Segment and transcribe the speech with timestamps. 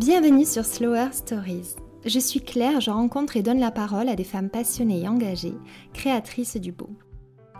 [0.00, 1.76] Bienvenue sur Slower Stories.
[2.06, 5.52] Je suis Claire, je rencontre et donne la parole à des femmes passionnées et engagées,
[5.92, 6.88] créatrices du beau.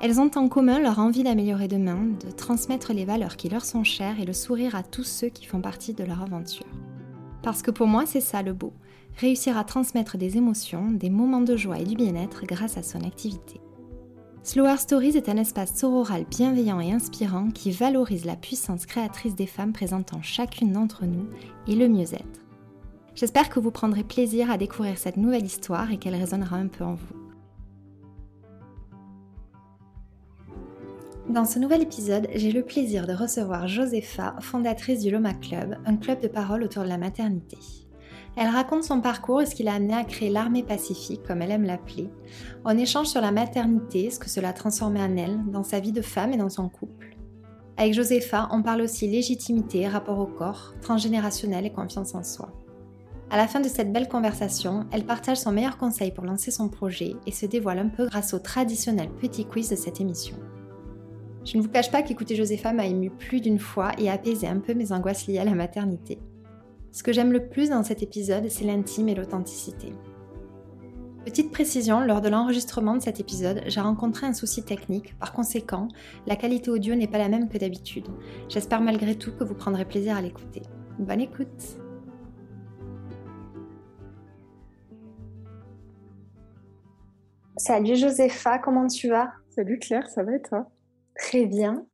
[0.01, 3.85] Elles ont en commun leur envie d'améliorer demain, de transmettre les valeurs qui leur sont
[3.85, 6.65] chères et le sourire à tous ceux qui font partie de leur aventure.
[7.43, 8.73] Parce que pour moi, c'est ça le beau,
[9.19, 13.03] réussir à transmettre des émotions, des moments de joie et du bien-être grâce à son
[13.03, 13.61] activité.
[14.43, 19.47] Slower Stories est un espace sororal bienveillant et inspirant qui valorise la puissance créatrice des
[19.47, 21.29] femmes présentant chacune d'entre nous
[21.69, 22.41] et le mieux-être.
[23.15, 26.85] J'espère que vous prendrez plaisir à découvrir cette nouvelle histoire et qu'elle résonnera un peu
[26.85, 27.17] en vous.
[31.29, 35.97] Dans ce nouvel épisode, j'ai le plaisir de recevoir Josepha, fondatrice du Loma Club, un
[35.97, 37.59] club de parole autour de la maternité.
[38.37, 41.51] Elle raconte son parcours et ce qui l'a amené à créer l'armée pacifique, comme elle
[41.51, 42.09] aime l'appeler.
[42.65, 45.93] On échange sur la maternité, ce que cela a transformé en elle, dans sa vie
[45.93, 47.17] de femme et dans son couple.
[47.77, 52.53] Avec Josepha, on parle aussi légitimité, rapport au corps, transgénérationnel et confiance en soi.
[53.31, 56.69] À la fin de cette belle conversation, elle partage son meilleur conseil pour lancer son
[56.69, 60.37] projet et se dévoile un peu grâce au traditionnel petit quiz de cette émission.
[61.45, 64.59] Je ne vous cache pas qu'écouter Josepha m'a ému plus d'une fois et apaisé un
[64.59, 66.19] peu mes angoisses liées à la maternité.
[66.93, 69.93] Ce que j'aime le plus dans cet épisode, c'est l'intime et l'authenticité.
[71.25, 75.89] Petite précision, lors de l'enregistrement de cet épisode, j'ai rencontré un souci technique, par conséquent,
[76.27, 78.09] la qualité audio n'est pas la même que d'habitude.
[78.49, 80.63] J'espère malgré tout que vous prendrez plaisir à l'écouter.
[80.99, 81.79] Bonne écoute
[87.57, 89.31] Salut Josepha, comment tu vas?
[89.51, 90.71] Salut Claire, ça va et toi?
[91.15, 91.85] Très bien.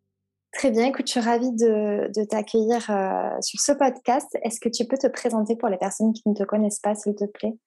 [0.56, 4.38] Très bien, écoute, je suis ravie de, t'accueillir euh, sur ce podcast.
[4.42, 7.14] Est-ce que tu peux te présenter pour les personnes qui ne te connaissent pas, s'il
[7.14, 7.58] te plaît?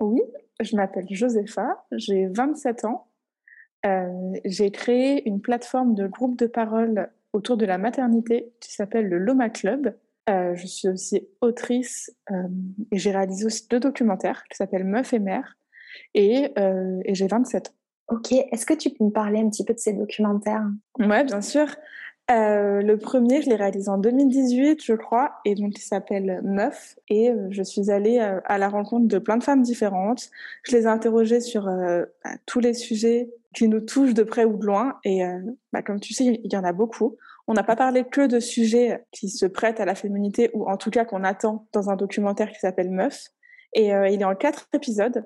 [0.00, 0.20] Oui,
[0.60, 3.08] je m'appelle Josepha, j'ai 27 ans.
[3.86, 9.08] Euh, j'ai créé une plateforme de groupe de parole autour de la maternité qui s'appelle
[9.08, 9.96] le Loma Club.
[10.28, 12.14] Euh, je suis aussi autrice
[12.92, 15.56] et j'ai réalisé aussi deux documentaires qui s'appellent Meuf et Mère
[16.12, 16.52] et,
[17.04, 17.72] et j'ai 27 ans.
[18.08, 20.66] Ok, est-ce que tu peux me parler un petit peu de ces documentaires?
[20.98, 21.66] Ouais, bien sûr.
[22.28, 26.98] Euh, le premier, je l'ai réalisé en 2018, je crois, et donc il s'appelle Meuf.
[27.08, 30.30] Et euh, je suis allée euh, à la rencontre de plein de femmes différentes.
[30.64, 34.56] Je les ai interrogées sur bah, tous les sujets qui nous touchent de près ou
[34.56, 34.98] de loin.
[35.04, 35.22] Et
[35.72, 37.16] bah, comme tu sais, il y en a beaucoup.
[37.46, 40.76] On n'a pas parlé que de sujets qui se prêtent à la féminité, ou en
[40.76, 43.28] tout cas qu'on attend dans un documentaire qui s'appelle Meuf.
[43.72, 45.24] Et il est en quatre épisodes.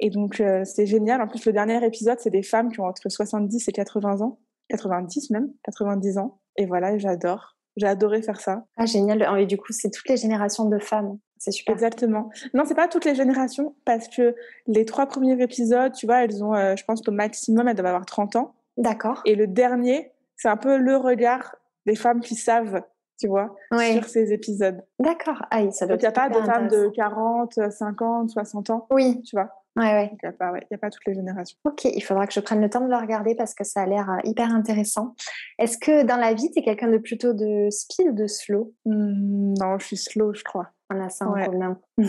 [0.00, 1.22] Et donc c'est génial.
[1.22, 4.40] En plus, le dernier épisode, c'est des femmes qui ont entre 70 et 80 ans.
[4.68, 6.40] 90 même, 90 ans.
[6.56, 7.56] Et voilà, j'adore.
[7.76, 8.64] J'ai adoré faire ça.
[8.76, 9.26] Ah, génial.
[9.38, 11.18] Et du coup, c'est toutes les générations de femmes.
[11.38, 11.74] C'est super.
[11.74, 12.30] Exactement.
[12.54, 14.34] Non, c'est pas toutes les générations parce que
[14.66, 17.86] les trois premiers épisodes, tu vois, elles ont, euh, je pense, au maximum, elles doivent
[17.86, 18.54] avoir 30 ans.
[18.76, 19.20] D'accord.
[19.24, 22.82] Et le dernier, c'est un peu le regard des femmes qui savent,
[23.20, 24.82] tu vois, sur ces épisodes.
[24.98, 25.42] D'accord.
[25.50, 28.86] Ah, ça doit Donc, il n'y a pas de femmes de 40, 50, 60 ans.
[28.90, 29.20] Oui.
[29.22, 29.50] Tu vois.
[29.76, 30.10] Ouais, ouais.
[30.12, 31.58] Il n'y a, pas, ouais, a pas toutes les générations.
[31.64, 33.86] Ok, il faudra que je prenne le temps de le regarder parce que ça a
[33.86, 35.14] l'air euh, hyper intéressant.
[35.58, 38.72] Est-ce que dans la vie, tu es quelqu'un de plutôt de speed ou de slow?
[38.86, 40.68] Mmh, Non, je suis slow, je crois.
[40.90, 41.78] On a ça en commun.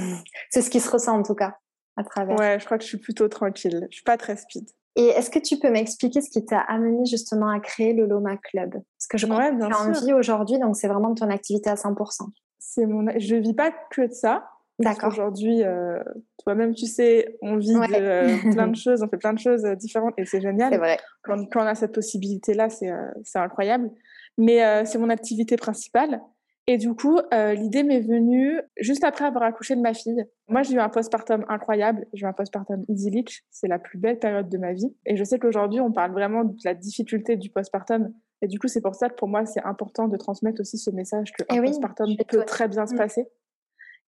[0.52, 1.58] C'est ce qui se ressent en tout cas
[1.98, 2.38] à travers.
[2.38, 3.88] Ouais, je crois que je suis plutôt tranquille.
[3.90, 4.70] Je suis pas très speed.
[4.98, 8.38] Et est-ce que tu peux m'expliquer ce qui t'a amené justement à créer le Loma
[8.38, 8.72] Club?
[8.72, 11.76] Parce que je crois que tu as envie aujourd'hui, donc c'est vraiment ton activité à
[11.76, 12.30] 100%.
[12.60, 13.12] C'est mon...
[13.18, 14.48] Je vis pas que de ça.
[14.80, 15.10] D'accord.
[15.10, 16.04] Aujourd'hui, euh,
[16.44, 19.64] toi-même, tu sais, on vit de, euh, plein de choses, on fait plein de choses
[19.64, 20.72] euh, différentes et c'est génial.
[20.72, 20.98] C'est vrai.
[21.24, 22.92] Quand, quand, on a cette possibilité-là, c'est
[23.36, 23.90] incroyable.
[24.38, 26.22] Mais c'est mon activité principale.
[26.68, 30.26] Et du coup, l'idée m'est venue juste après avoir accouché de ma fille.
[30.50, 32.06] Moi, j'ai eu un postpartum incroyable.
[32.12, 33.46] J'ai eu un postpartum idyllique.
[33.50, 34.94] C'est la plus belle période de ma vie.
[35.06, 38.12] Et je sais qu'aujourd'hui, on parle vraiment de la difficulté du postpartum.
[38.42, 40.92] Et du coup, c'est pour ça que pour moi, c'est important de transmettre aussi ce
[40.92, 42.98] message que eh postpartum peut très bien se mm.
[42.98, 43.30] passer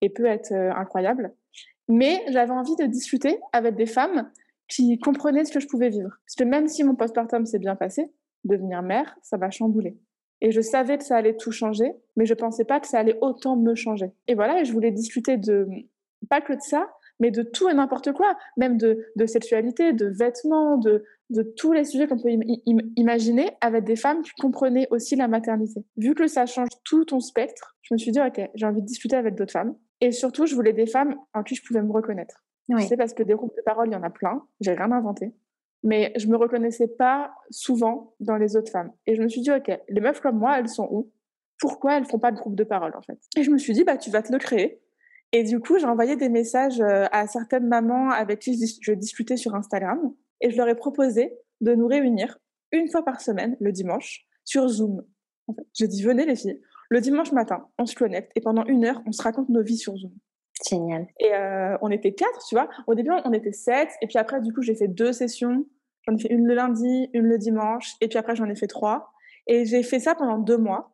[0.02, 1.34] et peut être euh, incroyable.
[1.88, 4.30] Mais j'avais envie de discuter avec des femmes
[4.68, 6.12] qui comprenaient ce que je pouvais vivre.
[6.26, 8.12] Parce que même si mon postpartum s'est bien passé,
[8.44, 9.98] devenir mère, ça va chambouler.
[10.42, 13.18] Et je savais que ça allait tout changer, mais je pensais pas que ça allait
[13.22, 14.12] autant me changer.
[14.28, 15.68] Et voilà, je voulais discuter de,
[16.30, 16.90] pas que de ça,
[17.20, 21.74] mais de tout et n'importe quoi, même de, de, sexualité, de vêtements, de, de tous
[21.74, 22.30] les sujets qu'on peut
[22.96, 25.84] imaginer avec des femmes qui comprenaient aussi la maternité.
[25.98, 28.86] Vu que ça change tout ton spectre, je me suis dit, OK, j'ai envie de
[28.86, 29.76] discuter avec d'autres femmes.
[30.02, 32.44] Et surtout, je voulais des femmes en qui je pouvais me reconnaître.
[32.88, 34.46] C'est parce que des groupes de parole, il y en a plein.
[34.60, 35.34] J'ai rien inventé.
[35.84, 38.92] Mais je me reconnaissais pas souvent dans les autres femmes.
[39.06, 41.12] Et je me suis dit, OK, les meufs comme moi, elles sont où?
[41.60, 43.20] Pourquoi elles font pas de groupe de parole, en fait?
[43.38, 44.82] Et je me suis dit, bah, tu vas te le créer.
[45.32, 49.38] Et du coup, j'ai envoyé des messages euh, à certaines mamans avec qui je discutais
[49.38, 50.14] sur Instagram.
[50.42, 52.38] Et je leur ai proposé de nous réunir
[52.72, 55.04] une fois par semaine, le dimanche, sur Zoom.
[55.48, 58.66] En fait, j'ai dit, venez les filles, Le dimanche matin, on se connecte et pendant
[58.66, 60.14] une heure, on se raconte nos vies sur Zoom.
[60.68, 61.08] Génial.
[61.20, 62.70] Et euh, on était quatre, tu vois.
[62.88, 63.90] Au début, on était sept.
[64.02, 65.66] Et puis après, du coup, j'ai fait deux sessions.
[66.08, 67.94] J'en ai fait une le lundi, une le dimanche.
[68.02, 69.12] Et puis après, j'en ai fait trois.
[69.48, 70.94] Et j'ai fait ça pendant deux mois,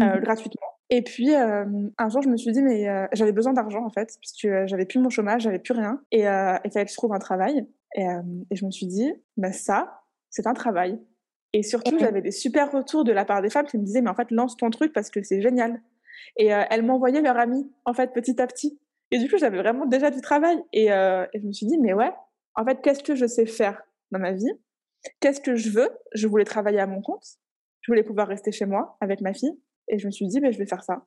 [0.00, 0.20] euh, mhm.
[0.20, 0.66] gratuitement.
[0.90, 1.64] Et puis, euh,
[1.98, 4.84] un jour, je me suis dit, mais j'avais besoin d'argent, en fait, parce que j'avais
[4.84, 6.02] plus mon chômage, j'avais plus rien.
[6.10, 7.66] Et il fallait que je trouve un travail.
[7.94, 11.00] Et, et je me suis dit, bah, ça, c'est un travail.
[11.52, 14.10] Et surtout, j'avais des super retours de la part des femmes qui me disaient, mais
[14.10, 15.82] en fait, lance ton truc parce que c'est génial.
[16.36, 18.78] Et elles m'envoyaient leur amis, en fait, petit à petit.
[19.12, 20.56] Et du coup, j'avais vraiment déjà du travail.
[20.74, 22.10] Euh, et, je me suis dit, mais ouais,
[22.54, 24.50] en fait, qu'est-ce que je sais faire dans ma vie?
[25.20, 25.90] Qu'est-ce que je veux?
[26.14, 27.24] Je voulais travailler à mon compte.
[27.82, 29.54] Je voulais pouvoir rester chez moi avec ma fille.
[29.88, 31.04] Et je me suis dit, ben, je vais faire ça.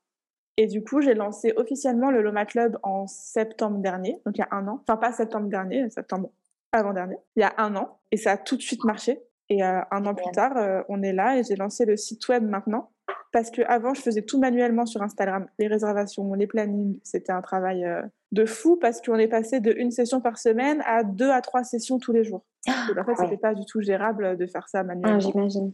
[0.58, 4.44] Et du coup, j'ai lancé officiellement le Loma Club en septembre dernier, donc il y
[4.44, 4.80] a un an.
[4.84, 6.32] Enfin, pas septembre dernier, septembre
[6.72, 7.18] avant-dernier.
[7.36, 8.00] Il y a un an.
[8.12, 9.20] Et ça a tout de suite marché.
[9.50, 12.28] Et euh, un an plus tard, euh, on est là et j'ai lancé le site
[12.30, 12.92] web maintenant
[13.32, 17.42] parce que avant je faisais tout manuellement sur Instagram, les réservations, les plannings, c'était un
[17.42, 18.02] travail euh,
[18.32, 21.64] de fou parce qu'on est passé de une session par semaine à deux à trois
[21.64, 22.44] sessions tous les jours.
[22.68, 25.18] Ah, en fait, c'était pas du tout gérable de faire ça manuellement.
[25.18, 25.72] Ah, J'imagine.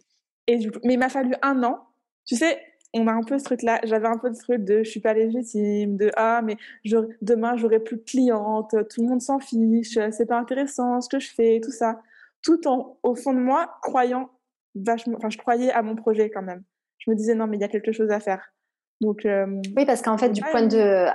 [0.48, 1.80] Et mais il m'a fallu un an.
[2.26, 2.60] Tu sais,
[2.94, 3.80] on a un peu ce truc-là.
[3.84, 7.56] J'avais un peu ce truc de je suis pas légitime, de ah mais je, demain
[7.56, 11.32] j'aurai plus de clientes, tout le monde s'en fiche, c'est pas intéressant ce que je
[11.32, 12.02] fais, tout ça.
[12.44, 14.30] Tout en au fond de moi croyant
[14.76, 16.64] vachement, enfin je croyais à mon projet quand même
[17.06, 18.54] je me disais non, mais il y a quelque chose à faire.
[19.02, 21.08] Donc, euh, oui, parce qu'en fait, du point de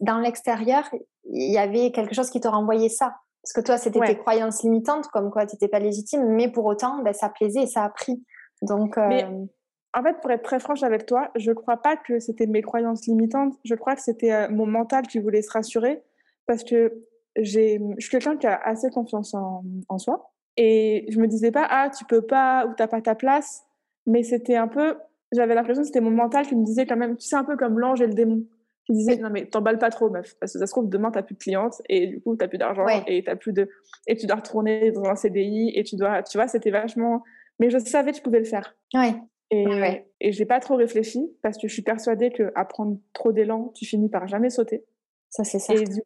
[0.00, 0.84] dans l'extérieur,
[1.24, 3.16] il y avait quelque chose qui te renvoyait ça.
[3.42, 6.66] Parce que toi, c'était tes croyances limitantes, comme quoi tu n'étais pas légitime, mais pour
[6.66, 8.22] autant, ben, ça plaisait et ça a pris.
[8.60, 9.46] Donc, mais, euh,
[9.94, 12.60] en fait, pour être très franche avec toi, je ne crois pas que c'était mes
[12.60, 13.54] croyances limitantes.
[13.64, 16.02] Je crois que c'était euh, mon mental qui voulait se rassurer
[16.46, 16.92] parce que
[17.36, 20.30] je suis quelqu'un qui a assez confiance en, en, soi.
[20.56, 23.62] Et je me disais pas, ah, tu peux pas ou tu n'as pas ta place.
[24.06, 24.96] Mais c'était un peu,
[25.32, 27.56] j'avais l'impression que c'était mon mental qui me disait quand même, tu sais, un peu
[27.56, 28.44] comme l'ange et le démon.
[28.86, 30.34] Qui disait, non, mais t'emballes pas trop, meuf.
[30.40, 32.58] Parce que ça se trouve, demain, t'as plus de clientes et du coup, t'as plus
[32.58, 33.68] d'argent et t'as plus de,
[34.06, 37.22] et tu dois retourner dans un CDI et tu dois, tu vois, c'était vachement,
[37.58, 38.74] mais je savais que je pouvais le faire.
[38.94, 39.14] Ouais.
[39.52, 40.06] Et, ouais.
[40.20, 43.72] et j'ai pas trop réfléchi parce que je suis persuadée que à prendre trop d'élan,
[43.74, 44.84] tu finis par jamais sauter.
[45.28, 45.74] Ça, c'est ça.
[45.74, 46.00] Et du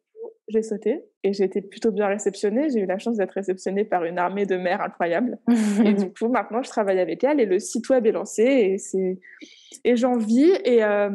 [0.47, 2.69] j'ai sauté et j'ai été plutôt bien réceptionnée.
[2.69, 5.39] J'ai eu la chance d'être réceptionnée par une armée de mères incroyable.
[5.83, 8.77] et du coup, maintenant, je travaille avec elle et le site web est lancé et
[8.77, 9.19] c'est
[9.83, 11.09] et j'en vis et, euh,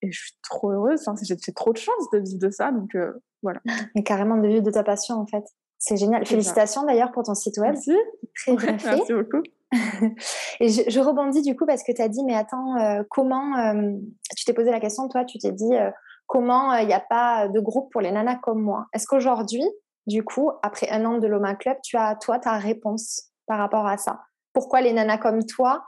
[0.00, 1.06] et, je suis trop heureuse.
[1.06, 3.60] Enfin, j'ai trop de chance de vivre de ça, donc euh, voilà.
[3.94, 5.44] Et carrément de vivre de ta passion en fait.
[5.78, 6.24] C'est génial.
[6.24, 7.74] Félicitations d'ailleurs pour ton site web.
[7.74, 7.96] Merci.
[8.34, 8.96] Très bien fait.
[8.96, 9.42] Merci beaucoup.
[10.60, 13.74] et je, rebondis du coup parce que tu as dit, mais attends, euh, comment
[14.36, 15.72] tu t'es posé la question, toi, tu t'es dit
[16.26, 18.86] comment il n'y a pas de groupe pour les nanas comme moi.
[18.92, 19.64] Est-ce qu'aujourd'hui,
[20.06, 23.86] du coup, après un an de Loma Club, tu as, toi, ta réponse par rapport
[23.86, 24.20] à ça?
[24.52, 25.84] Pourquoi les nanas comme toi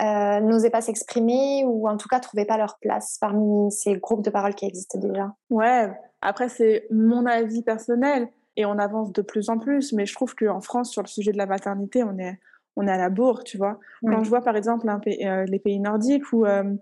[0.00, 4.22] euh, n'osaient pas s'exprimer ou en tout cas trouvaient pas leur place parmi ces groupes
[4.22, 5.32] de parole qui existent déjà?
[5.50, 5.92] Ouais,
[6.22, 10.34] après, c'est mon avis personnel et on avance de plus en plus, mais je trouve
[10.34, 12.38] qu'en France, sur le sujet de la maternité, on est,
[12.76, 13.78] on est à la bourre, tu vois.
[14.04, 16.74] Quand je vois par exemple euh, les pays nordiques ou euh,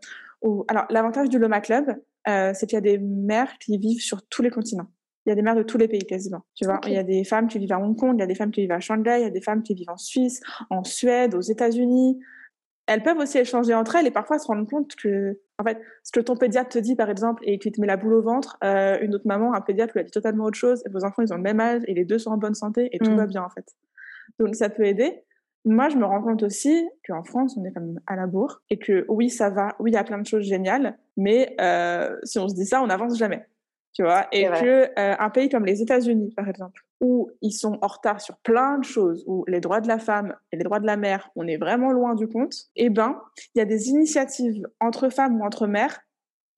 [0.68, 4.26] alors l'avantage du Loma Club, euh, c'est qu'il y a des mères qui vivent sur
[4.28, 4.88] tous les continents.
[5.26, 6.44] Il y a des mères de tous les pays quasiment.
[6.54, 8.26] Tu vois, il y a des femmes qui vivent à Hong Kong, il y a
[8.26, 10.40] des femmes qui vivent à Shanghai, il y a des femmes qui vivent en Suisse,
[10.70, 12.18] en Suède, aux États-Unis.
[12.86, 16.12] Elles peuvent aussi échanger entre elles et parfois se rendre compte que, en fait, ce
[16.12, 18.56] que ton pédiatre te dit par exemple et qui te met la boule au ventre,
[18.64, 20.82] euh, une autre maman, un pédiatre lui a dit totalement autre chose.
[20.86, 22.88] Et vos enfants, ils ont le même âge et les deux sont en bonne santé
[22.92, 23.16] et tout mm.
[23.16, 23.66] va bien en fait.
[24.38, 25.24] Donc ça peut aider.
[25.64, 28.62] Moi, je me rends compte aussi qu'en France, on est quand même à la bourre
[28.70, 32.16] et que oui, ça va, oui, il y a plein de choses géniales, mais euh,
[32.22, 33.46] si on se dit ça, on n'avance jamais.
[33.92, 34.28] Tu vois?
[34.30, 38.20] Et que euh, un pays comme les États-Unis, par exemple, où ils sont en retard
[38.20, 40.96] sur plein de choses, où les droits de la femme et les droits de la
[40.96, 43.20] mère, on est vraiment loin du compte, eh ben,
[43.54, 46.00] il y a des initiatives entre femmes ou entre mères,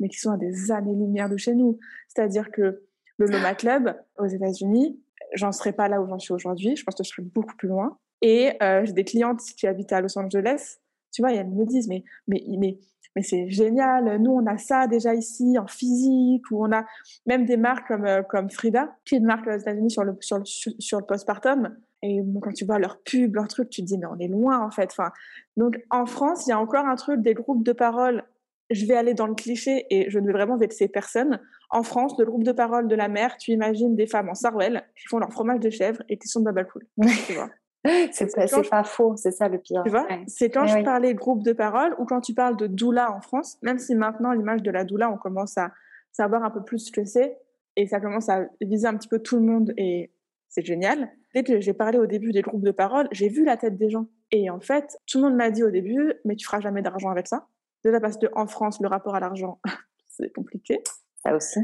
[0.01, 1.79] mais qui sont à des années-lumière de chez nous.
[2.09, 2.83] C'est-à-dire que
[3.17, 5.01] le Loma Club aux États-Unis,
[5.35, 7.69] j'en serais pas là où j'en suis aujourd'hui, je pense que je serais beaucoup plus
[7.69, 7.99] loin.
[8.23, 10.79] Et euh, j'ai des clientes qui habitent à Los Angeles,
[11.13, 15.15] tu vois, elles me disent, mais, mais, mais, c'est génial, nous on a ça déjà
[15.15, 16.85] ici en physique, ou on a
[17.27, 20.17] même des marques comme, euh, comme Frida, qui est une marque aux États-Unis sur le,
[20.21, 21.77] sur le, sur le postpartum.
[22.03, 24.65] Et quand tu vois leur pub, leur truc, tu te dis, mais on est loin
[24.65, 24.89] en fait.
[24.91, 25.11] Enfin,
[25.57, 28.25] donc en France, il y a encore un truc des groupes de parole.
[28.71, 31.41] Je vais aller dans le cliché et je ne vais vraiment vexer personne.
[31.71, 34.85] En France, le groupe de parole de la mère, tu imagines des femmes en sarouel
[34.97, 36.87] qui font leur fromage de chèvre et qui sont de cool.
[37.27, 37.51] tu vois.
[38.13, 39.83] C'est pas, pas faux, c'est ça le pire.
[39.85, 43.13] Tu vois, c'est quand je parlais groupe de parole ou quand tu parles de doula
[43.13, 45.73] en France, même si maintenant l'image de la doula, on commence à
[46.13, 47.39] savoir un peu plus ce que c'est
[47.77, 50.13] et ça commence à viser un petit peu tout le monde et
[50.49, 51.11] c'est génial.
[51.35, 53.89] Dès que j'ai parlé au début des groupes de parole, j'ai vu la tête des
[53.89, 54.07] gens.
[54.33, 57.09] Et en fait, tout le monde m'a dit au début, mais tu feras jamais d'argent
[57.09, 57.47] avec ça.
[57.85, 59.61] Déjà parce qu'en France, le rapport à l'argent,
[60.09, 60.83] c'est compliqué.
[61.25, 61.61] Ça aussi.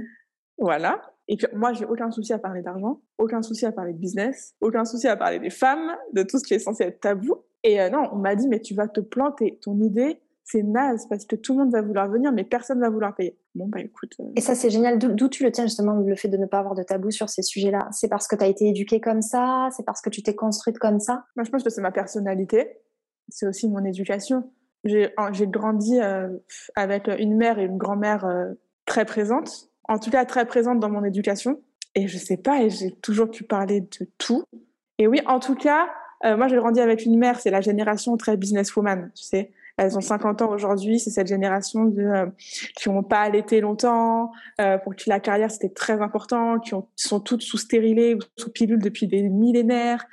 [0.59, 1.03] Voilà.
[1.29, 4.55] Et puis moi, j'ai aucun souci à parler d'argent, aucun souci à parler de business,
[4.61, 7.37] aucun souci à parler des femmes, de tout ce qui est censé être tabou.
[7.65, 9.59] Et euh, non, on m'a dit, mais tu vas te planter.
[9.61, 12.89] Ton idée, c'est naze parce que tout le monde va vouloir venir, mais personne va
[12.89, 13.37] vouloir payer.
[13.57, 14.15] Bon, bah écoute.
[14.21, 14.99] Euh, Et ça, c'est génial.
[14.99, 17.43] D'où tu le tiens justement, le fait de ne pas avoir de tabou sur ces
[17.43, 17.89] sujets-là?
[17.91, 19.69] C'est parce que tu as été éduquée comme ça?
[19.77, 21.25] C'est parce que tu t'es construite comme ça?
[21.35, 22.79] Moi, je pense que c'est ma personnalité.
[23.29, 24.53] C'est aussi mon éducation.
[24.85, 25.11] J'ai
[25.49, 26.29] grandi euh,
[26.77, 28.25] avec une mère et une grand-mère
[28.85, 31.61] très présentes en tout cas très présente dans mon éducation.
[31.95, 34.45] Et je sais pas, et j'ai toujours pu parler de tout.
[34.99, 35.89] Et oui, en tout cas,
[36.25, 39.53] euh, moi j'ai grandi avec une mère, c'est la génération très businesswoman, tu sais.
[39.77, 40.99] Elles ont 50 ans aujourd'hui.
[40.99, 42.27] C'est cette génération de euh,
[42.77, 46.89] qui n'ont pas allaité longtemps, euh, pour qui la carrière c'était très important, qui, ont,
[46.97, 50.07] sont toutes sous stérilées ou sous pilule depuis des millénaires.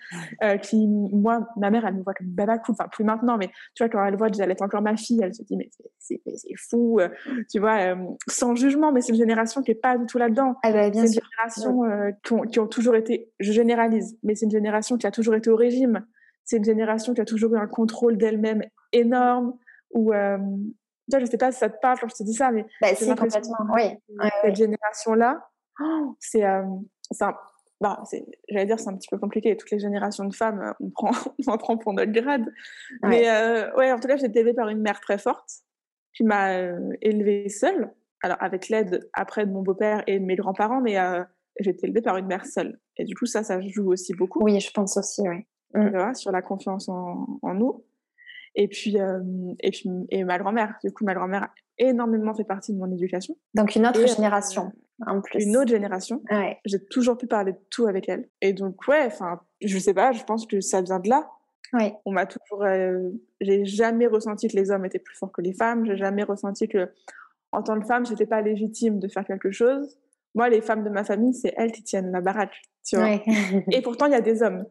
[0.43, 2.75] Euh, qui, moi, ma mère, elle me voit comme baba cool.
[2.77, 5.33] Enfin, plus maintenant, mais tu vois, quand elle voit que j'allais encore ma fille, elle
[5.33, 6.21] se dit mais c'est
[6.57, 7.09] fou, euh,
[7.51, 7.95] tu vois, euh,
[8.27, 8.91] sans jugement.
[8.91, 10.55] Mais c'est une génération qui est pas du tout là-dedans.
[10.63, 14.35] Ah bah, c'est une génération euh, qui ont, qui ont toujours été, je généralise, mais
[14.35, 16.05] c'est une génération qui a toujours été au régime
[16.45, 19.57] c'est une génération qui a toujours eu un contrôle d'elle-même énorme.
[19.91, 20.37] Ou, euh,
[21.11, 22.89] je ne sais pas si ça te parle quand je te dis ça, mais bah,
[22.95, 23.57] c'est complètement.
[23.73, 23.97] Oui.
[24.41, 25.47] Cette génération-là,
[25.81, 26.63] oh, c'est, euh,
[27.83, 28.01] bah,
[28.49, 29.57] j'allais dire, c'est un petit peu compliqué.
[29.57, 31.11] Toutes les générations de femmes, euh, on prend,
[31.47, 32.45] on en prend pour notre grade.
[33.03, 35.49] Mais euh, ouais, en tout cas, j'ai été élevée par une mère très forte
[36.15, 37.91] qui m'a euh, élevée seule.
[38.21, 40.95] Alors, avec l'aide après de mon beau-père et de mes grands-parents, mais
[41.59, 42.79] j'ai été élevée par une mère seule.
[42.95, 44.41] Et du coup, ça, ça joue aussi beaucoup.
[44.41, 46.15] Oui, je pense aussi, oui mmh.
[46.15, 47.83] sur la confiance en, en nous.
[48.55, 49.19] Et puis, euh,
[49.59, 50.75] et puis, et ma grand-mère.
[50.83, 53.35] Du coup, ma grand-mère a énormément fait partie de mon éducation.
[53.55, 55.43] Donc, une autre et, génération, euh, en plus.
[55.43, 56.21] Une autre génération.
[56.29, 56.59] Ouais.
[56.65, 58.29] J'ai toujours pu parler de tout avec elle.
[58.41, 61.29] Et donc, ouais, enfin, je sais pas, je pense que ça vient de là.
[61.73, 61.95] Ouais.
[62.05, 62.63] On m'a toujours.
[62.63, 63.09] Euh,
[63.41, 65.85] j'ai jamais ressenti que les hommes étaient plus forts que les femmes.
[65.87, 66.91] J'ai jamais ressenti que,
[67.51, 69.97] en tant que femme, j'étais pas légitime de faire quelque chose.
[70.35, 72.61] Moi, les femmes de ma famille, c'est elles qui tiennent la baraque.
[72.85, 73.05] Tu vois.
[73.05, 73.23] Ouais.
[73.71, 74.65] et pourtant, il y a des hommes.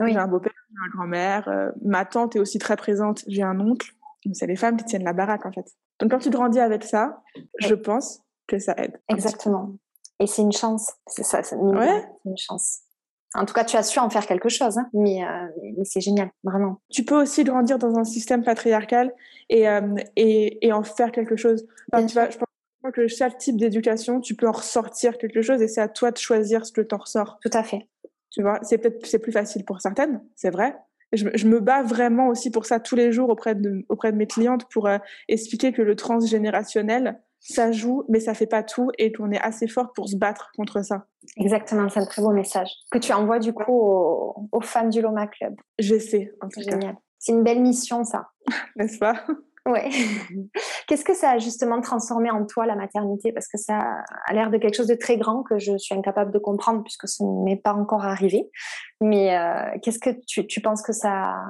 [0.00, 0.12] Oui.
[0.12, 3.58] J'ai un beau-père, j'ai une grand-mère, euh, ma tante est aussi très présente, j'ai un
[3.60, 3.92] oncle.
[4.32, 5.66] C'est les femmes qui tiennent la baraque en fait.
[6.00, 7.22] Donc quand tu grandis avec ça,
[7.58, 9.00] je pense que ça aide.
[9.08, 9.74] Exactement.
[10.20, 10.92] Et c'est une chance.
[11.06, 12.04] C'est ça, c'est une, ouais.
[12.24, 12.80] une chance.
[13.34, 16.00] En tout cas, tu as su en faire quelque chose, hein, mais, euh, mais c'est
[16.00, 16.80] génial, vraiment.
[16.88, 19.12] Tu peux aussi grandir dans un système patriarcal
[19.50, 21.66] et, euh, et, et en faire quelque chose.
[21.92, 25.60] Enfin, tu vois, je pense que chaque type d'éducation, tu peux en ressortir quelque chose
[25.62, 27.38] et c'est à toi de choisir ce que tu en ressors.
[27.42, 27.88] Tout à fait.
[28.34, 30.76] Tu vois, c'est peut-être c'est plus facile pour certaines, c'est vrai.
[31.12, 34.16] Je, je, me bats vraiment aussi pour ça tous les jours auprès de, auprès de
[34.16, 34.98] mes clientes pour euh,
[35.28, 39.68] expliquer que le transgénérationnel, ça joue, mais ça fait pas tout et qu'on est assez
[39.68, 41.06] fort pour se battre contre ça.
[41.36, 45.00] Exactement, c'est un très beau message que tu envoies du coup aux, aux femmes du
[45.00, 45.54] Loma Club.
[45.78, 46.96] J'essaie, en tout Génial.
[47.20, 48.30] C'est une belle mission, ça.
[48.76, 49.24] N'est-ce pas?
[49.66, 49.90] Ouais.
[50.86, 53.32] Qu'est-ce que ça a justement transformé en toi la maternité?
[53.32, 56.32] Parce que ça a l'air de quelque chose de très grand que je suis incapable
[56.32, 58.50] de comprendre puisque ce n'est pas encore arrivé.
[59.00, 61.42] Mais euh, qu'est-ce que tu, tu, penses que ça,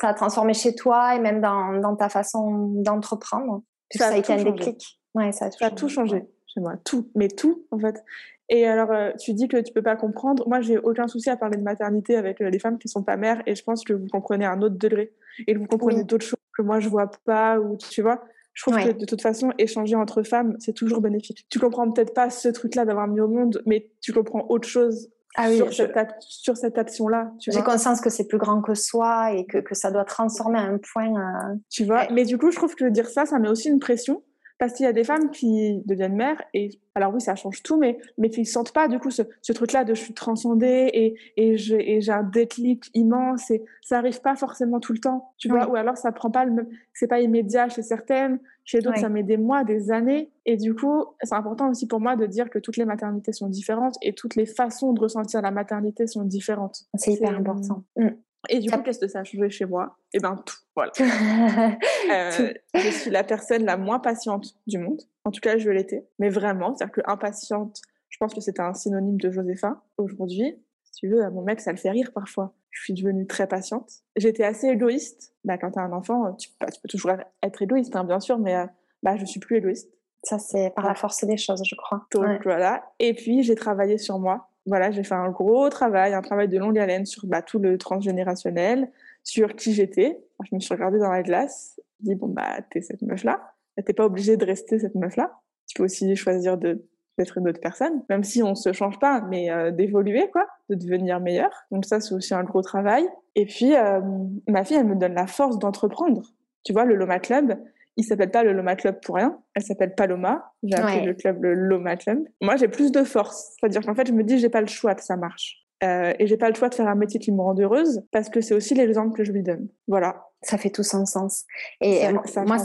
[0.00, 3.62] ça a transformé chez toi et même dans, dans ta façon d'entreprendre?
[3.90, 5.00] Ça, ça, a été un déclic.
[5.14, 5.74] Ouais, ça a tout ça changé.
[5.74, 8.02] A tout changé chez moi, tout, mais tout en fait.
[8.48, 10.48] Et alors, euh, tu dis que tu peux pas comprendre.
[10.48, 13.16] Moi, j'ai aucun souci à parler de maternité avec euh, les femmes qui sont pas
[13.16, 15.12] mères, et je pense que vous comprenez un autre degré
[15.46, 16.04] et que vous comprenez oui.
[16.04, 18.24] d'autres choses que moi je vois pas ou tu vois.
[18.54, 18.92] Je trouve ouais.
[18.92, 21.46] que de toute façon, échanger entre femmes, c'est toujours bénéfique.
[21.48, 25.10] Tu comprends peut-être pas ce truc-là d'avoir mis au monde, mais tu comprends autre chose
[25.36, 25.76] ah oui, sur, je...
[25.76, 27.30] cette, sur, cette, action-là.
[27.38, 30.62] J'ai conscience que c'est plus grand que soi et que, que, ça doit transformer à
[30.62, 31.06] un point.
[31.06, 31.54] Euh...
[31.70, 32.08] Tu vois, ouais.
[32.12, 34.22] mais du coup, je trouve que dire ça, ça met aussi une pression
[34.58, 37.78] parce qu'il y a des femmes qui deviennent mères et alors oui ça change tout
[37.78, 40.90] mais mais qui sentent pas du coup ce, ce truc là de je suis transcendée
[40.92, 45.48] et et j'ai un déclic immense et ça arrive pas forcément tout le temps tu
[45.48, 45.72] vois oui.
[45.72, 49.02] ou alors ça prend pas le même c'est pas immédiat chez certaines chez d'autres oui.
[49.02, 52.26] ça met des mois des années et du coup c'est important aussi pour moi de
[52.26, 56.06] dire que toutes les maternités sont différentes et toutes les façons de ressentir la maternité
[56.06, 58.08] sont différentes c'est hyper important mmh.
[58.48, 59.98] Et du coup, qu'est-ce que ça a changé chez moi?
[60.12, 60.92] Eh ben tout, voilà.
[61.00, 65.02] euh, je suis la personne la moins patiente du monde.
[65.24, 66.06] En tout cas, je l'étais.
[66.18, 69.82] Mais vraiment, c'est-à-dire que impatiente, je pense que c'était un synonyme de Josépha.
[69.98, 72.54] Aujourd'hui, si tu veux, mon mec, ça le fait rire parfois.
[72.70, 73.90] Je suis devenue très patiente.
[74.16, 75.34] J'étais assez égoïste.
[75.44, 78.20] Bah, quand tu as un enfant, tu, bah, tu, peux toujours être égoïste, hein, bien
[78.20, 78.66] sûr, mais euh,
[79.02, 79.90] bah, je suis plus égoïste.
[80.22, 82.06] Ça, c'est par la force des choses, je crois.
[82.12, 82.38] Donc ouais.
[82.42, 82.92] voilà.
[82.98, 86.58] Et puis, j'ai travaillé sur moi voilà, j'ai fait un gros travail, un travail de
[86.58, 88.90] longue haleine sur bah, tout le transgénérationnel,
[89.24, 90.20] sur qui j'étais.
[90.48, 93.54] Je me suis regardée dans la glace, je dit bon bah t'es cette meuf là,
[93.84, 95.32] t'es pas obligée de rester cette meuf là.
[95.66, 96.84] Tu peux aussi choisir de
[97.18, 100.76] d'être une autre personne, même si on se change pas, mais euh, d'évoluer quoi, de
[100.76, 101.50] devenir meilleur.
[101.72, 103.08] Donc ça c'est aussi un gros travail.
[103.34, 104.00] Et puis euh,
[104.46, 106.22] ma fille elle me donne la force d'entreprendre.
[106.62, 107.58] Tu vois le Loma Club,
[107.98, 109.38] il s'appelle pas le Loma Club pour rien.
[109.54, 110.52] Elle s'appelle Paloma.
[110.62, 112.20] J'ai appelé le club le Loma Club.
[112.40, 113.56] Moi, j'ai plus de force.
[113.58, 115.66] C'est-à-dire qu'en fait, je me dis, j'ai pas le choix que ça marche.
[115.84, 118.28] Euh, et j'ai pas le choix de faire un métier qui me rend heureuse parce
[118.28, 119.68] que c'est aussi l'exemple que je lui donne.
[119.86, 120.24] Voilà.
[120.42, 121.44] Ça fait tout son sens.
[121.80, 122.58] Et ça, moi,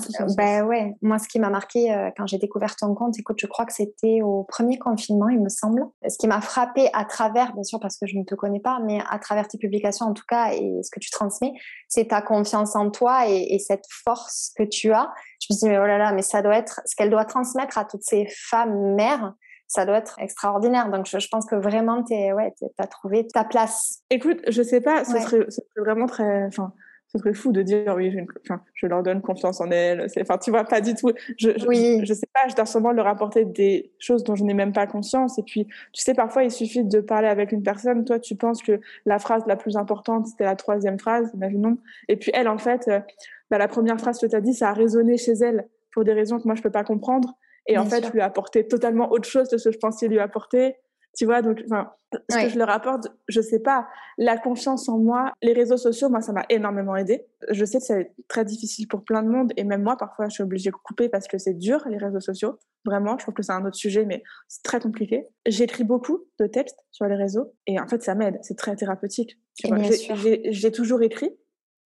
[0.64, 3.66] ouais, moi, ce qui m'a marqué euh, quand j'ai découvert ton compte, écoute, je crois
[3.66, 5.84] que c'était au premier confinement, il me semble.
[6.08, 8.80] Ce qui m'a frappé à travers, bien sûr, parce que je ne te connais pas,
[8.86, 11.54] mais à travers tes publications en tout cas et ce que tu transmets,
[11.88, 15.12] c'est ta confiance en toi et, et, cette force que tu as.
[15.42, 17.80] Je me dis, mais oh là là, mais ça doit être ce qu'elle doit transmettre
[17.80, 19.34] à toutes ces femmes mères
[19.74, 20.90] ça doit être extraordinaire.
[20.90, 24.04] Donc, je, pense que vraiment, tu ouais, as trouvé ta place.
[24.12, 26.46] Écoute, je sais pas, ce, serait, vraiment très.
[26.46, 26.74] Enfin,
[27.08, 30.08] ce serait fou de dire oui, enfin, je leur donne confiance en elles.
[30.22, 31.12] Enfin, tu vois, pas du tout.
[31.40, 32.02] Je, oui.
[32.06, 34.86] je, sais pas, je dois sûrement leur apporter des choses dont je n'ai même pas
[34.86, 35.40] conscience.
[35.40, 38.06] Et puis, tu sais, parfois, il suffit de parler avec une personne.
[38.06, 41.80] Toi, tu penses que la phrase la plus importante, c'était la troisième phrase, imaginons.
[42.10, 43.00] Et puis, elle, en fait, euh,
[43.50, 46.14] bah, la première phrase que tu as dit, ça a résonné chez elle pour des
[46.14, 47.36] raisons que moi, je peux pas comprendre.
[47.68, 50.08] Et en fait, je lui ai apporté totalement autre chose de ce que je pensais
[50.08, 50.76] lui apporter.
[51.16, 51.92] Tu vois, donc, enfin,
[52.30, 53.88] ce que je leur apporte, je sais pas.
[54.18, 57.26] La confiance en moi, les réseaux sociaux, moi, ça m'a énormément aidé.
[57.52, 59.54] Je sais que c'est très difficile pour plein de monde.
[59.56, 62.20] Et même moi, parfois, je suis obligée de couper parce que c'est dur, les réseaux
[62.20, 62.58] sociaux.
[62.84, 65.28] Vraiment, je trouve que c'est un autre sujet, mais c'est très compliqué.
[65.46, 67.54] J'écris beaucoup de textes sur les réseaux.
[67.68, 68.40] Et en fait, ça m'aide.
[68.42, 69.40] C'est très thérapeutique.
[69.64, 71.38] J'ai toujours écrit,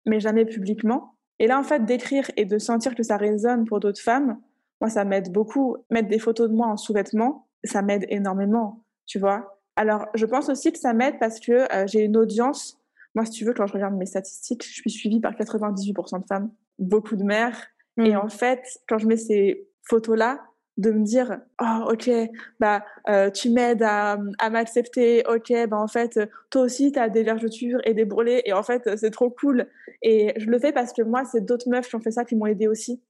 [0.05, 1.17] mais jamais publiquement.
[1.39, 4.41] Et là, en fait, d'écrire et de sentir que ça résonne pour d'autres femmes,
[4.83, 5.77] moi, ça m'aide beaucoup.
[5.91, 9.61] Mettre des photos de moi en sous-vêtements, ça m'aide énormément, tu vois.
[9.77, 12.81] Alors, je pense aussi que ça m'aide parce que euh, j'ai une audience.
[13.15, 16.27] Moi, si tu veux, quand je regarde mes statistiques, je suis suivie par 98% de
[16.27, 17.69] femmes, beaucoup de mères.
[17.97, 18.17] Et mm.
[18.17, 20.41] en fait, quand je mets ces photos-là,
[20.79, 22.11] de me dire oh ok
[22.59, 27.11] bah euh, tu m'aides à, à m'accepter ok bah en fait toi aussi tu as
[27.11, 29.67] des vergetures et des brûlés et en fait c'est trop cool
[30.01, 32.37] et je le fais parce que moi c'est d'autres meufs qui ont fait ça qui
[32.37, 33.03] m'ont aidé aussi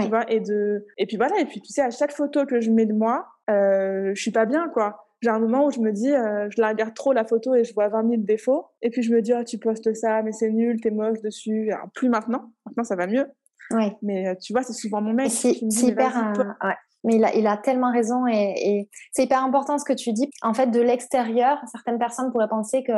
[0.00, 2.60] tu vois, et de, et puis voilà, et puis tu sais, à chaque photo que
[2.60, 5.06] je mets de moi, euh, je suis pas bien, quoi.
[5.20, 7.62] J'ai un moment où je me dis, euh, je la regarde trop la photo et
[7.62, 8.66] je vois 20 000 défauts.
[8.82, 11.70] Et puis je me dis, oh, tu postes ça, mais c'est nul, t'es moche dessus.
[11.94, 12.50] plus maintenant.
[12.66, 13.26] Maintenant, ça va mieux.
[13.70, 13.96] Ouais.
[14.02, 15.30] Mais euh, tu vois, c'est souvent mon mec.
[15.30, 16.32] C'est hyper.
[16.64, 16.74] ouais.
[17.04, 20.12] Mais il a, il a tellement raison et, et c'est hyper important ce que tu
[20.12, 20.30] dis.
[20.42, 22.92] En fait, de l'extérieur, certaines personnes pourraient penser que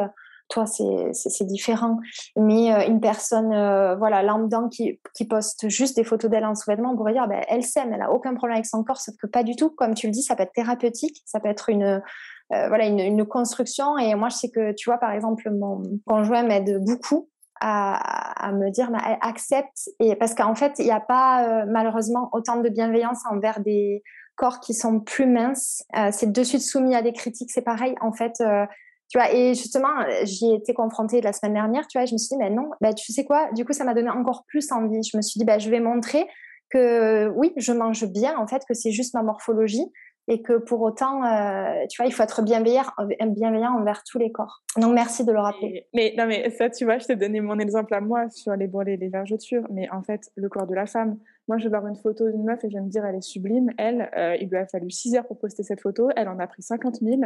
[0.48, 1.98] toi c'est différent.
[2.37, 6.54] Mais euh, une personne, euh, voilà, lambda qui, qui poste juste des photos d'elle en
[6.54, 9.14] sous-vêtements, on pourrait dire, ben, elle s'aime, elle a aucun problème avec son corps, sauf
[9.20, 9.70] que pas du tout.
[9.70, 12.02] Comme tu le dis, ça peut être thérapeutique, ça peut être une,
[12.52, 13.98] euh, voilà, une, construction.
[13.98, 17.28] Et moi, je sais que, tu vois, par exemple, mon conjoint m'aide beaucoup
[17.61, 19.90] à, à, me dire, bah, accepte.
[20.00, 24.02] Et parce qu'en fait, il n'y a pas, malheureusement, autant de bienveillance envers des
[24.37, 25.85] corps qui sont plus minces.
[26.11, 27.94] c'est de suite soumis à des critiques, c'est pareil.
[28.00, 28.42] En fait,
[29.14, 32.18] tu vois, et justement, j'y ai été confrontée la semaine dernière, tu vois, je me
[32.18, 34.72] suis dit, mais non, bah, tu sais quoi, du coup, ça m'a donné encore plus
[34.72, 35.05] envie.
[35.05, 36.27] Je me suis dit, bah, je vais montrer
[36.68, 39.87] que oui, je mange bien, en fait, que c'est juste ma morphologie
[40.27, 42.83] et que pour autant, euh, tu vois, il faut être bienveillant,
[43.29, 44.64] bienveillant envers tous les corps.
[44.79, 45.87] Donc, merci de le rappeler.
[45.94, 48.66] Mais, non, mais ça, tu vois, je t'ai donné mon exemple à moi sur les
[48.66, 51.20] brûlés les vergetures, mais en fait, le corps de la femme.
[51.46, 53.22] Moi, je vais voir une photo d'une meuf et je vais me dire, elle est
[53.22, 53.70] sublime.
[53.79, 56.09] Elle, euh, il lui a fallu 6 heures pour poster cette photo.
[56.16, 57.20] Elle en a pris 50 000.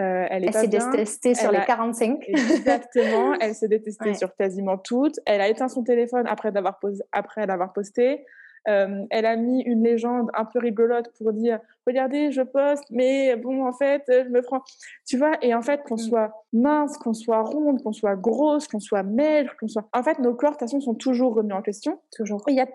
[0.00, 2.24] Euh, elle s'est détestée sur les 45.
[2.28, 3.34] Exactement.
[3.40, 5.20] elle s'est détestée sur quasiment toutes.
[5.24, 6.80] Elle a éteint son téléphone après l'avoir
[7.12, 8.24] après l'avoir posté.
[8.66, 13.36] Euh, elle a mis une légende un peu rigolote pour dire regardez je poste mais
[13.36, 14.62] bon en fait je me prends
[15.06, 15.98] tu vois et en fait qu'on mm.
[15.98, 20.18] soit mince qu'on soit ronde qu'on soit grosse qu'on soit maigre qu'on soit en fait
[20.18, 22.66] nos corps de toute façon sont toujours remis en question toujours il y a